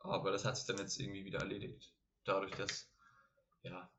[0.00, 1.90] Aber das hat sich dann jetzt irgendwie wieder erledigt.
[2.24, 2.92] Dadurch, dass
[3.62, 3.90] ja,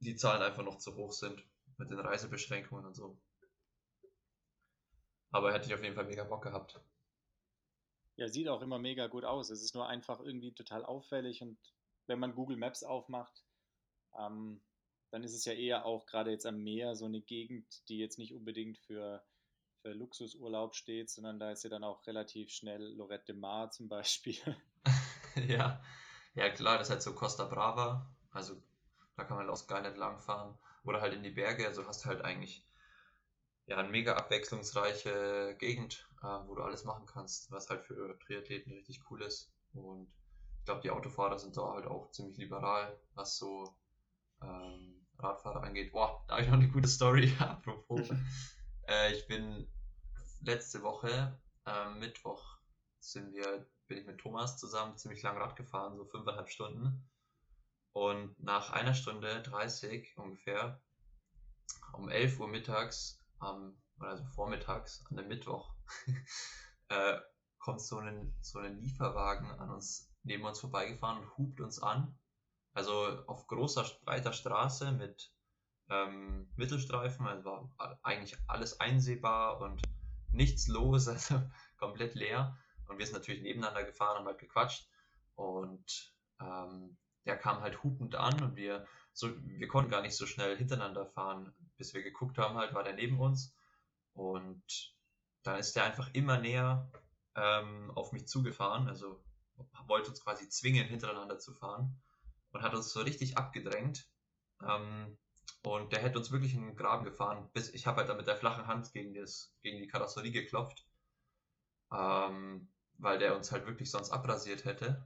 [0.00, 1.42] die Zahlen einfach noch zu hoch sind
[1.78, 3.18] mit den Reisebeschränkungen und so.
[5.30, 6.78] Aber hätte ich auf jeden Fall mega Bock gehabt.
[8.18, 9.48] Ja, sieht auch immer mega gut aus.
[9.48, 11.56] Es ist nur einfach irgendwie total auffällig und
[12.08, 13.44] wenn man Google Maps aufmacht,
[14.18, 14.60] ähm,
[15.12, 18.18] dann ist es ja eher auch gerade jetzt am Meer so eine Gegend, die jetzt
[18.18, 19.24] nicht unbedingt für,
[19.82, 23.88] für Luxusurlaub steht, sondern da ist ja dann auch relativ schnell Lorette de Mar zum
[23.88, 24.36] Beispiel.
[25.48, 25.80] ja,
[26.34, 28.60] ja klar, das ist halt so Costa Brava, also
[29.16, 32.22] da kann man auch geil entlang fahren oder halt in die Berge, also hast halt
[32.24, 32.67] eigentlich
[33.68, 38.72] ja, eine mega abwechslungsreiche Gegend, äh, wo du alles machen kannst, was halt für Triathleten
[38.72, 39.52] richtig cool ist.
[39.74, 40.10] Und
[40.58, 43.76] ich glaube, die Autofahrer sind da halt auch ziemlich liberal, was so
[44.42, 45.92] ähm, Radfahrer angeht.
[45.92, 48.08] Boah, da habe ich noch eine gute Story, apropos.
[48.88, 49.70] äh, ich bin
[50.40, 52.58] letzte Woche, äh, Mittwoch,
[53.00, 57.06] sind wir, bin ich mit Thomas zusammen ziemlich lang Rad gefahren, so fünfeinhalb Stunden.
[57.92, 60.80] Und nach einer Stunde 30 ungefähr,
[61.92, 65.74] um 11 Uhr mittags am, also vormittags, an dem Mittwoch,
[66.88, 67.18] äh,
[67.58, 72.18] kommt so ein, so ein Lieferwagen an uns, neben uns vorbeigefahren und hupt uns an.
[72.72, 75.32] Also auf großer, breiter Straße mit
[75.90, 79.82] ähm, Mittelstreifen, also war eigentlich alles einsehbar und
[80.30, 81.42] nichts los, also
[81.78, 82.56] komplett leer.
[82.86, 84.88] Und wir sind natürlich nebeneinander gefahren, haben halt gequatscht.
[85.34, 90.26] Und ähm, der kam halt hupend an und wir, so, wir konnten gar nicht so
[90.26, 93.54] schnell hintereinander fahren, bis wir geguckt haben, halt war der neben uns.
[94.12, 94.94] Und
[95.44, 96.90] dann ist der einfach immer näher
[97.34, 99.24] ähm, auf mich zugefahren, also
[99.86, 102.00] wollte uns quasi zwingen, hintereinander zu fahren
[102.50, 104.08] und hat uns so richtig abgedrängt.
[104.62, 105.16] Ähm,
[105.62, 108.26] und der hätte uns wirklich in den Graben gefahren, bis ich habe halt dann mit
[108.26, 110.86] der flachen Hand gegen, das, gegen die Karosserie geklopft,
[111.92, 115.04] ähm, weil der uns halt wirklich sonst abrasiert hätte.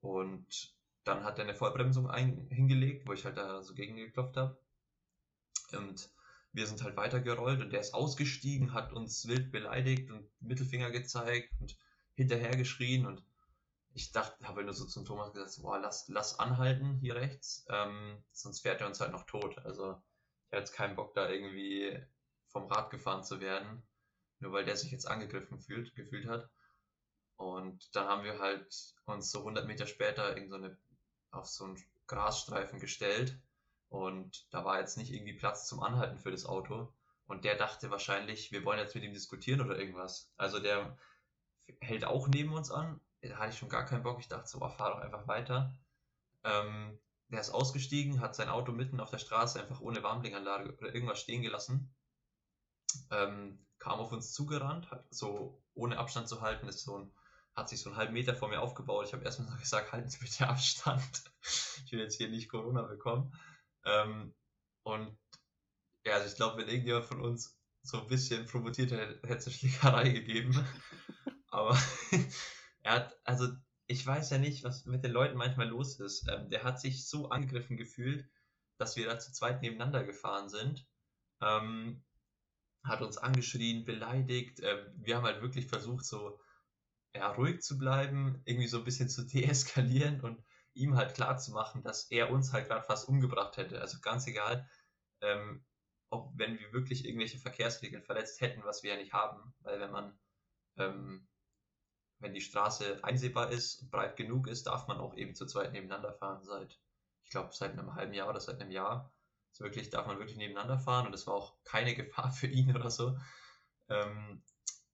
[0.00, 0.74] Und
[1.04, 4.58] dann hat er eine Vollbremsung ein, hingelegt, wo ich halt da so gegen geklopft habe.
[5.74, 6.10] Und
[6.52, 11.52] wir sind halt weitergerollt und der ist ausgestiegen, hat uns wild beleidigt und Mittelfinger gezeigt
[11.60, 11.76] und
[12.14, 13.24] hinterher geschrien und
[13.94, 18.22] ich dachte, habe nur so zum Thomas gesagt, boah, lass, lass anhalten hier rechts, ähm,
[18.32, 19.58] sonst fährt er uns halt noch tot.
[19.64, 19.92] Also
[20.46, 22.00] ich habe jetzt keinen Bock da irgendwie
[22.48, 23.82] vom Rad gefahren zu werden,
[24.40, 26.50] nur weil der sich jetzt angegriffen fühlt, gefühlt hat.
[27.36, 30.76] Und dann haben wir halt uns so 100 Meter später irgend so eine,
[31.30, 33.40] auf so einen Grasstreifen gestellt
[33.94, 36.92] und da war jetzt nicht irgendwie Platz zum Anhalten für das Auto.
[37.28, 40.32] Und der dachte wahrscheinlich, wir wollen jetzt mit ihm diskutieren oder irgendwas.
[40.36, 40.98] Also der
[41.80, 43.00] hält auch neben uns an.
[43.22, 44.18] Da hatte ich schon gar keinen Bock.
[44.18, 45.72] Ich dachte so, oh, fahr doch einfach weiter.
[46.42, 50.92] Ähm, der ist ausgestiegen, hat sein Auto mitten auf der Straße einfach ohne Warnblinkanlage oder
[50.92, 51.94] irgendwas stehen gelassen.
[53.12, 57.12] Ähm, kam auf uns zugerannt, hat so ohne Abstand zu halten, ist so ein,
[57.54, 59.06] hat sich so einen halben Meter vor mir aufgebaut.
[59.06, 61.30] Ich habe erstmal gesagt, halten Sie bitte Abstand.
[61.86, 63.32] ich will jetzt hier nicht Corona bekommen.
[63.84, 64.34] Ähm,
[64.82, 65.16] und
[66.04, 69.46] ja, also ich glaube, wenn irgendjemand von uns so ein bisschen provoziert hätte, hätte es
[69.46, 70.66] eine Schlägerei gegeben.
[71.48, 71.78] Aber
[72.82, 73.48] er hat, also
[73.86, 76.26] ich weiß ja nicht, was mit den Leuten manchmal los ist.
[76.28, 78.28] Ähm, der hat sich so angegriffen gefühlt,
[78.78, 80.86] dass wir da zu zweit nebeneinander gefahren sind.
[81.40, 82.02] Ähm,
[82.82, 84.60] hat uns angeschrien, beleidigt.
[84.62, 86.40] Ähm, wir haben halt wirklich versucht, so
[87.14, 90.42] ja, ruhig zu bleiben, irgendwie so ein bisschen zu deeskalieren und
[90.74, 93.80] ihm halt klar zu machen, dass er uns halt gerade fast umgebracht hätte.
[93.80, 94.68] Also ganz egal,
[95.20, 95.64] ähm,
[96.10, 99.90] auch wenn wir wirklich irgendwelche Verkehrsregeln verletzt hätten, was wir ja nicht haben, weil wenn
[99.90, 100.18] man,
[100.76, 101.28] ähm,
[102.18, 105.72] wenn die Straße einsehbar ist und breit genug ist, darf man auch eben zu zweit
[105.72, 106.80] nebeneinander fahren seit,
[107.24, 109.12] ich glaube, seit einem halben Jahr oder seit einem Jahr.
[109.50, 112.74] Also wirklich, darf man wirklich nebeneinander fahren und es war auch keine Gefahr für ihn
[112.74, 113.18] oder so.
[113.88, 114.42] Ähm,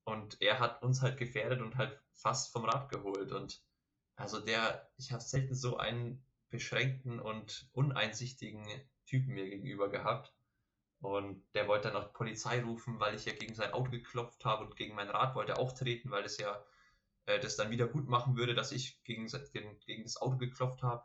[0.05, 3.62] und er hat uns halt gefährdet und halt fast vom Rad geholt und
[4.21, 8.64] also der, ich habe selten so einen beschränkten und uneinsichtigen
[9.07, 10.35] Typen mir gegenüber gehabt.
[11.01, 14.64] Und der wollte dann auch Polizei rufen, weil ich ja gegen sein Auto geklopft habe
[14.66, 16.62] und gegen mein Rad wollte auch treten, weil es ja
[17.25, 20.83] äh, das dann wieder gut machen würde, dass ich gegen, gegen, gegen das Auto geklopft
[20.83, 21.03] habe.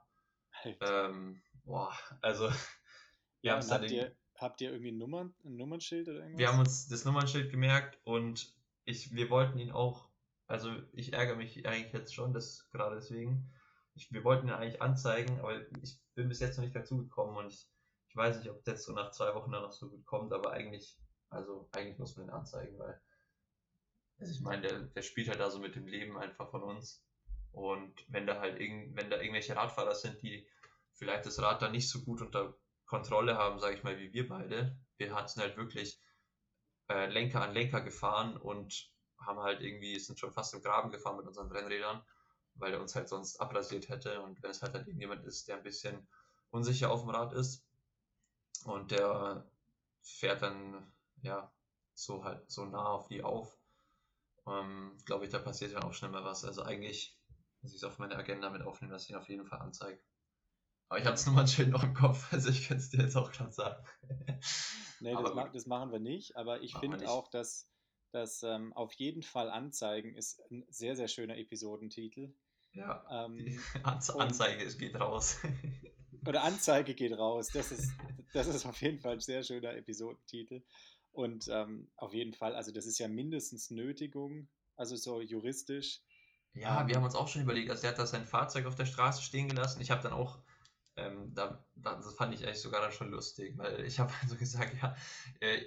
[0.82, 2.50] Ähm, boah, also
[3.42, 6.40] wir ja, haben habt, ihr, habt ihr irgendwie ein, Nummern, ein Nummernschild oder irgendwas?
[6.40, 8.54] Wir haben uns das Nummernschild gemerkt und
[8.84, 10.05] ich, wir wollten ihn auch,
[10.48, 13.52] also ich ärgere mich eigentlich jetzt schon, das gerade deswegen.
[13.96, 17.38] Ich, wir wollten ihn eigentlich anzeigen, aber ich bin bis jetzt noch nicht dazu gekommen
[17.38, 17.68] und ich,
[18.10, 20.52] ich weiß nicht, ob das so nach zwei Wochen dann noch so gut kommt, aber
[20.52, 20.98] eigentlich,
[21.30, 23.00] also eigentlich muss man ihn anzeigen, weil
[24.20, 27.04] also ich meine, der, der spielt halt da so mit dem Leben einfach von uns.
[27.52, 30.48] Und wenn da halt irgend, wenn da irgendwelche Radfahrer sind, die
[30.94, 34.28] vielleicht das Rad da nicht so gut unter Kontrolle haben, sage ich mal, wie wir
[34.28, 36.00] beide, wir hatten halt wirklich
[36.90, 41.18] äh, Lenker an Lenker gefahren und haben halt irgendwie, sind schon fast im Graben gefahren
[41.18, 42.04] mit unseren Rennrädern,
[42.56, 44.22] weil er uns halt sonst abrasiert hätte.
[44.22, 46.08] Und wenn es halt, halt irgendjemand ist, der ein bisschen
[46.50, 47.66] unsicher auf dem Rad ist
[48.66, 49.46] und der
[50.02, 50.92] fährt dann
[51.22, 51.52] ja
[51.94, 53.58] so halt so nah auf die auf,
[54.48, 56.46] ähm, glaube ich, da passiert ja auch schnell mal was.
[56.46, 57.18] Also eigentlich
[57.62, 60.00] muss ich es auf meine Agenda mit aufnehmen, dass ich ihn auf jeden Fall anzeige.
[60.88, 63.16] Aber ich habe es nur schön noch im Kopf, also ich kann es dir jetzt
[63.16, 63.84] auch gerade sagen.
[65.00, 67.68] nee, das, ma das, machen wir nicht, aber ich finde auch, dass
[68.16, 72.34] das ähm, auf jeden Fall Anzeigen ist ein sehr, sehr schöner Episodentitel.
[72.72, 75.40] Ja, ähm, Anze Anzeige es geht raus.
[76.26, 77.92] oder Anzeige geht raus, das ist,
[78.34, 80.64] das ist auf jeden Fall ein sehr schöner Episodentitel.
[81.12, 84.48] Und ähm, auf jeden Fall, also das ist ja mindestens Nötigung,
[84.78, 86.02] also so juristisch.
[86.54, 88.86] Ja, wir haben uns auch schon überlegt, also er hat da sein Fahrzeug auf der
[88.86, 89.82] Straße stehen gelassen.
[89.82, 90.40] Ich habe dann auch,
[90.96, 94.74] ähm, da, das fand ich eigentlich sogar dann schon lustig, weil ich habe also gesagt,
[94.82, 94.96] ja,
[95.42, 95.66] äh,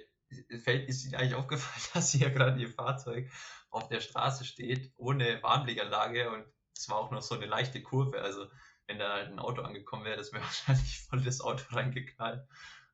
[0.63, 3.31] fällt, ist Ihnen eigentlich aufgefallen, dass hier gerade Ihr Fahrzeug
[3.69, 8.21] auf der Straße steht, ohne Warnblickanlage und es war auch noch so eine leichte Kurve,
[8.21, 8.47] also
[8.87, 12.47] wenn da halt ein Auto angekommen wäre, das wäre wahrscheinlich voll das Auto reingeknallt.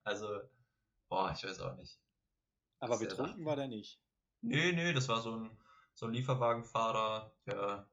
[0.03, 0.41] Also,
[1.07, 1.99] boah, ich weiß auch nicht.
[2.79, 4.01] Aber betrunken war der nicht.
[4.41, 5.57] Nee, nee, das war so ein,
[5.93, 7.89] so ein Lieferwagenfahrer, der,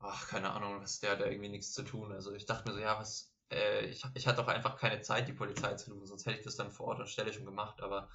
[0.00, 2.12] ach, keine Ahnung, was der, der irgendwie nichts zu tun.
[2.12, 5.28] Also ich dachte mir so, ja, was, äh, ich, ich hatte auch einfach keine Zeit,
[5.28, 7.80] die Polizei zu rufen, sonst hätte ich das dann vor Ort an Stelle schon gemacht,
[7.80, 8.08] aber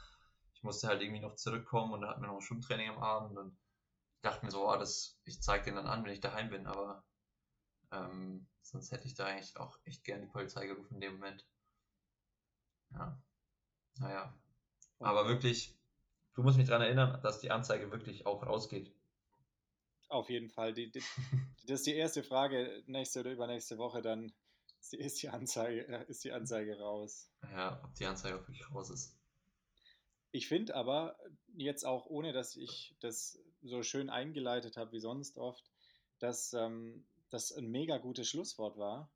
[0.54, 3.38] ich musste halt irgendwie noch zurückkommen und da hatten wir noch ein Schwimmtraining am Abend
[3.38, 3.58] und
[4.16, 6.68] ich dachte mir so, oh, das, ich zeige den dann an, wenn ich daheim bin,
[6.68, 7.04] aber
[7.92, 11.48] ähm, sonst hätte ich da eigentlich auch echt gern die Polizei gerufen in dem Moment.
[12.92, 13.22] Ja.
[14.00, 14.34] Naja,
[15.00, 15.78] aber wirklich,
[16.34, 18.94] du musst mich daran erinnern, dass die Anzeige wirklich auch rausgeht.
[20.10, 20.74] Auf jeden Fall.
[20.74, 21.02] Die, die,
[21.68, 24.34] das ist die erste Frage, nächste oder übernächste Woche, dann
[24.92, 27.30] ist die Anzeige, äh, ist die Anzeige raus.
[27.44, 29.16] Ja, ob die Anzeige wirklich raus ist.
[30.32, 31.18] Ich finde aber,
[31.56, 35.70] jetzt auch ohne, dass ich das so schön eingeleitet habe wie sonst oft,
[36.20, 39.10] dass ähm, das ein mega gutes Schlusswort war.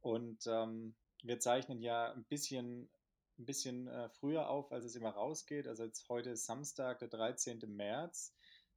[0.00, 2.90] Und ähm, wir zeichnen ja ein bisschen
[3.38, 5.66] ein bisschen äh, früher auf, als es immer rausgeht.
[5.66, 7.60] Also jetzt heute ist Samstag, der 13.
[7.66, 8.34] März.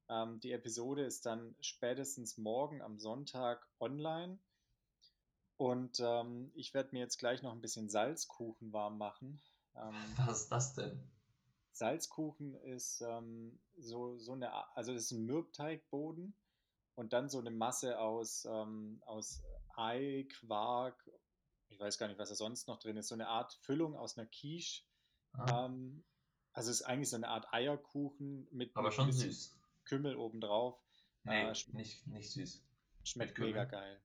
[0.10, 4.40] Ähm, die Episode ist dann spätestens morgen am Sonntag online.
[5.58, 9.42] Und ähm, ich werde mir jetzt gleich noch ein bisschen Salzkuchen warm machen.
[9.76, 9.96] Ähm,
[10.28, 11.00] Was ist das denn?
[11.72, 16.36] Salzkuchen ist ähm, so, so eine, also das ist ein Mürbteigboden
[16.96, 19.44] und dann so eine Masse aus, ähm, aus
[19.76, 21.08] Ei, Quark
[21.70, 24.18] ich weiß gar nicht, was da sonst noch drin ist, so eine Art Füllung aus
[24.18, 24.84] einer Quiche.
[25.34, 25.66] Ah.
[25.66, 26.04] Ähm,
[26.54, 29.56] also es ist eigentlich so eine Art Eierkuchen mit, Aber schon süß.
[29.86, 30.80] Kümmel obendrauf.
[31.24, 32.64] Nee, äh, nicht, nicht süß.
[33.04, 34.02] Schmeckt mega geil.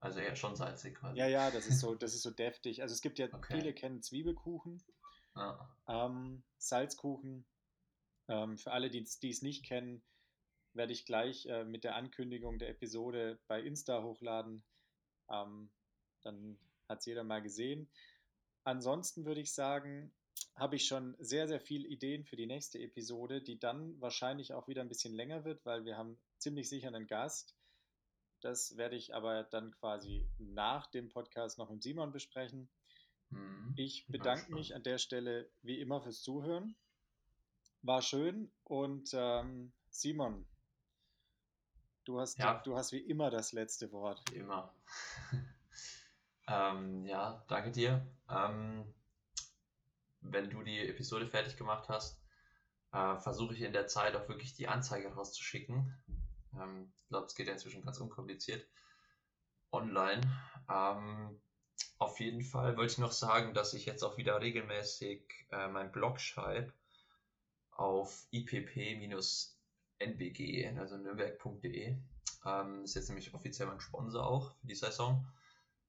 [0.00, 1.18] Also eher schon salzig quasi.
[1.18, 2.82] Ja, ja, das ist so, das ist so deftig.
[2.82, 3.56] Also es gibt ja, okay.
[3.56, 4.82] viele kennen Zwiebelkuchen,
[5.34, 5.68] ah.
[5.88, 7.44] ähm, Salzkuchen.
[8.28, 10.02] Ähm, für alle, die es nicht kennen,
[10.74, 14.62] werde ich gleich äh, mit der Ankündigung der Episode bei Insta hochladen.
[15.30, 15.70] Ähm,
[16.22, 17.88] dann hat es jeder mal gesehen.
[18.64, 20.12] Ansonsten würde ich sagen,
[20.54, 24.68] habe ich schon sehr, sehr viele Ideen für die nächste Episode, die dann wahrscheinlich auch
[24.68, 27.56] wieder ein bisschen länger wird, weil wir haben ziemlich sicher einen Gast.
[28.40, 32.68] Das werde ich aber dann quasi nach dem Podcast noch mit Simon besprechen.
[33.30, 33.74] Mhm.
[33.76, 36.76] Ich bedanke mich an der Stelle wie immer fürs Zuhören.
[37.82, 40.46] War schön und ähm, Simon,
[42.04, 42.60] du hast, ja.
[42.64, 44.20] du hast wie immer das letzte Wort.
[44.30, 44.72] Wie immer.
[46.48, 48.06] Ähm, ja, danke dir.
[48.30, 48.84] Ähm,
[50.22, 52.20] wenn du die Episode fertig gemacht hast,
[52.92, 55.94] äh, versuche ich in der Zeit auch wirklich die Anzeige rauszuschicken.
[56.60, 58.66] Ähm, ich glaube, es geht ja inzwischen ganz unkompliziert.
[59.72, 60.22] Online.
[60.68, 61.40] Ähm,
[61.98, 65.92] auf jeden Fall wollte ich noch sagen, dass ich jetzt auch wieder regelmäßig äh, meinen
[65.92, 66.72] Blog schreibe
[67.70, 69.58] auf ipp-nbg,
[70.78, 71.96] also nürnberg.de.
[72.44, 75.26] Ähm, ist jetzt nämlich offiziell mein Sponsor auch für die Saison.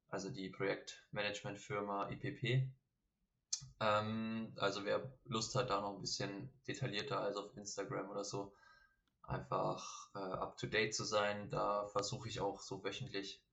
[0.09, 2.71] Also die Projektmanagementfirma IPP.
[3.79, 8.53] Ähm, also wer Lust hat, da noch ein bisschen detaillierter als auf Instagram oder so,
[9.29, 11.49] einfach äh, up to date zu sein.
[11.49, 13.43] Da versuche ich auch so wöchentlich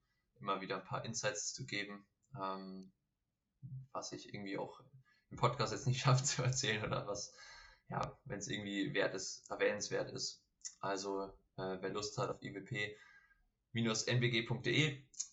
[0.41, 2.07] immer wieder ein paar Insights zu geben,
[2.41, 2.93] ähm,
[3.93, 4.81] was ich irgendwie auch
[5.31, 7.35] im Podcast jetzt nicht schaffe zu erzählen oder was,
[7.89, 10.43] ja, wenn es irgendwie wert ist, erwähnenswert ist.
[10.81, 11.25] Also
[11.57, 12.97] äh, wer Lust hat auf iwp-nbg.de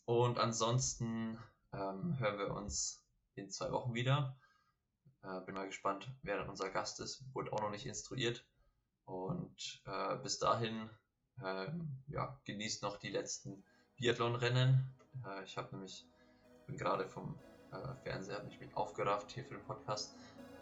[0.06, 1.40] und ansonsten
[1.74, 3.04] ähm, hören wir uns
[3.36, 4.38] in zwei Wochen wieder.
[5.24, 7.24] Äh, bin mal gespannt, wer dann unser Gast ist.
[7.34, 8.46] Wurde auch noch nicht instruiert.
[9.06, 10.90] Und äh, bis dahin,
[11.42, 11.68] äh,
[12.08, 13.64] ja, genießt noch die letzten
[13.98, 14.96] Biathlon-Rennen.
[15.26, 16.06] Äh, ich habe nämlich,
[16.68, 17.38] bin gerade vom
[17.72, 20.16] äh, Fernseher, habe mich mit aufgerafft hier für den Podcast.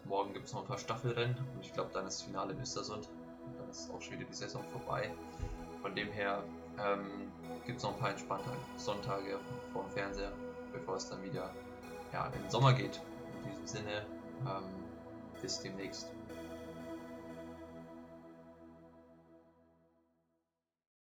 [0.04, 2.60] Morgen gibt es noch ein paar Staffelrennen und ich glaube, dann ist das Finale in
[2.60, 3.08] Östersund.
[3.46, 5.14] Und dann ist auch schon wieder die Saison vorbei.
[5.80, 6.42] Von dem her
[6.78, 7.32] ähm,
[7.66, 9.38] gibt es noch ein paar entspannte Sonntage
[9.72, 10.32] vor dem Fernseher,
[10.72, 11.54] bevor es dann wieder
[12.12, 13.00] ja, in den Sommer geht.
[13.36, 14.06] In diesem Sinne,
[14.46, 14.84] ähm,
[15.40, 16.08] bis demnächst.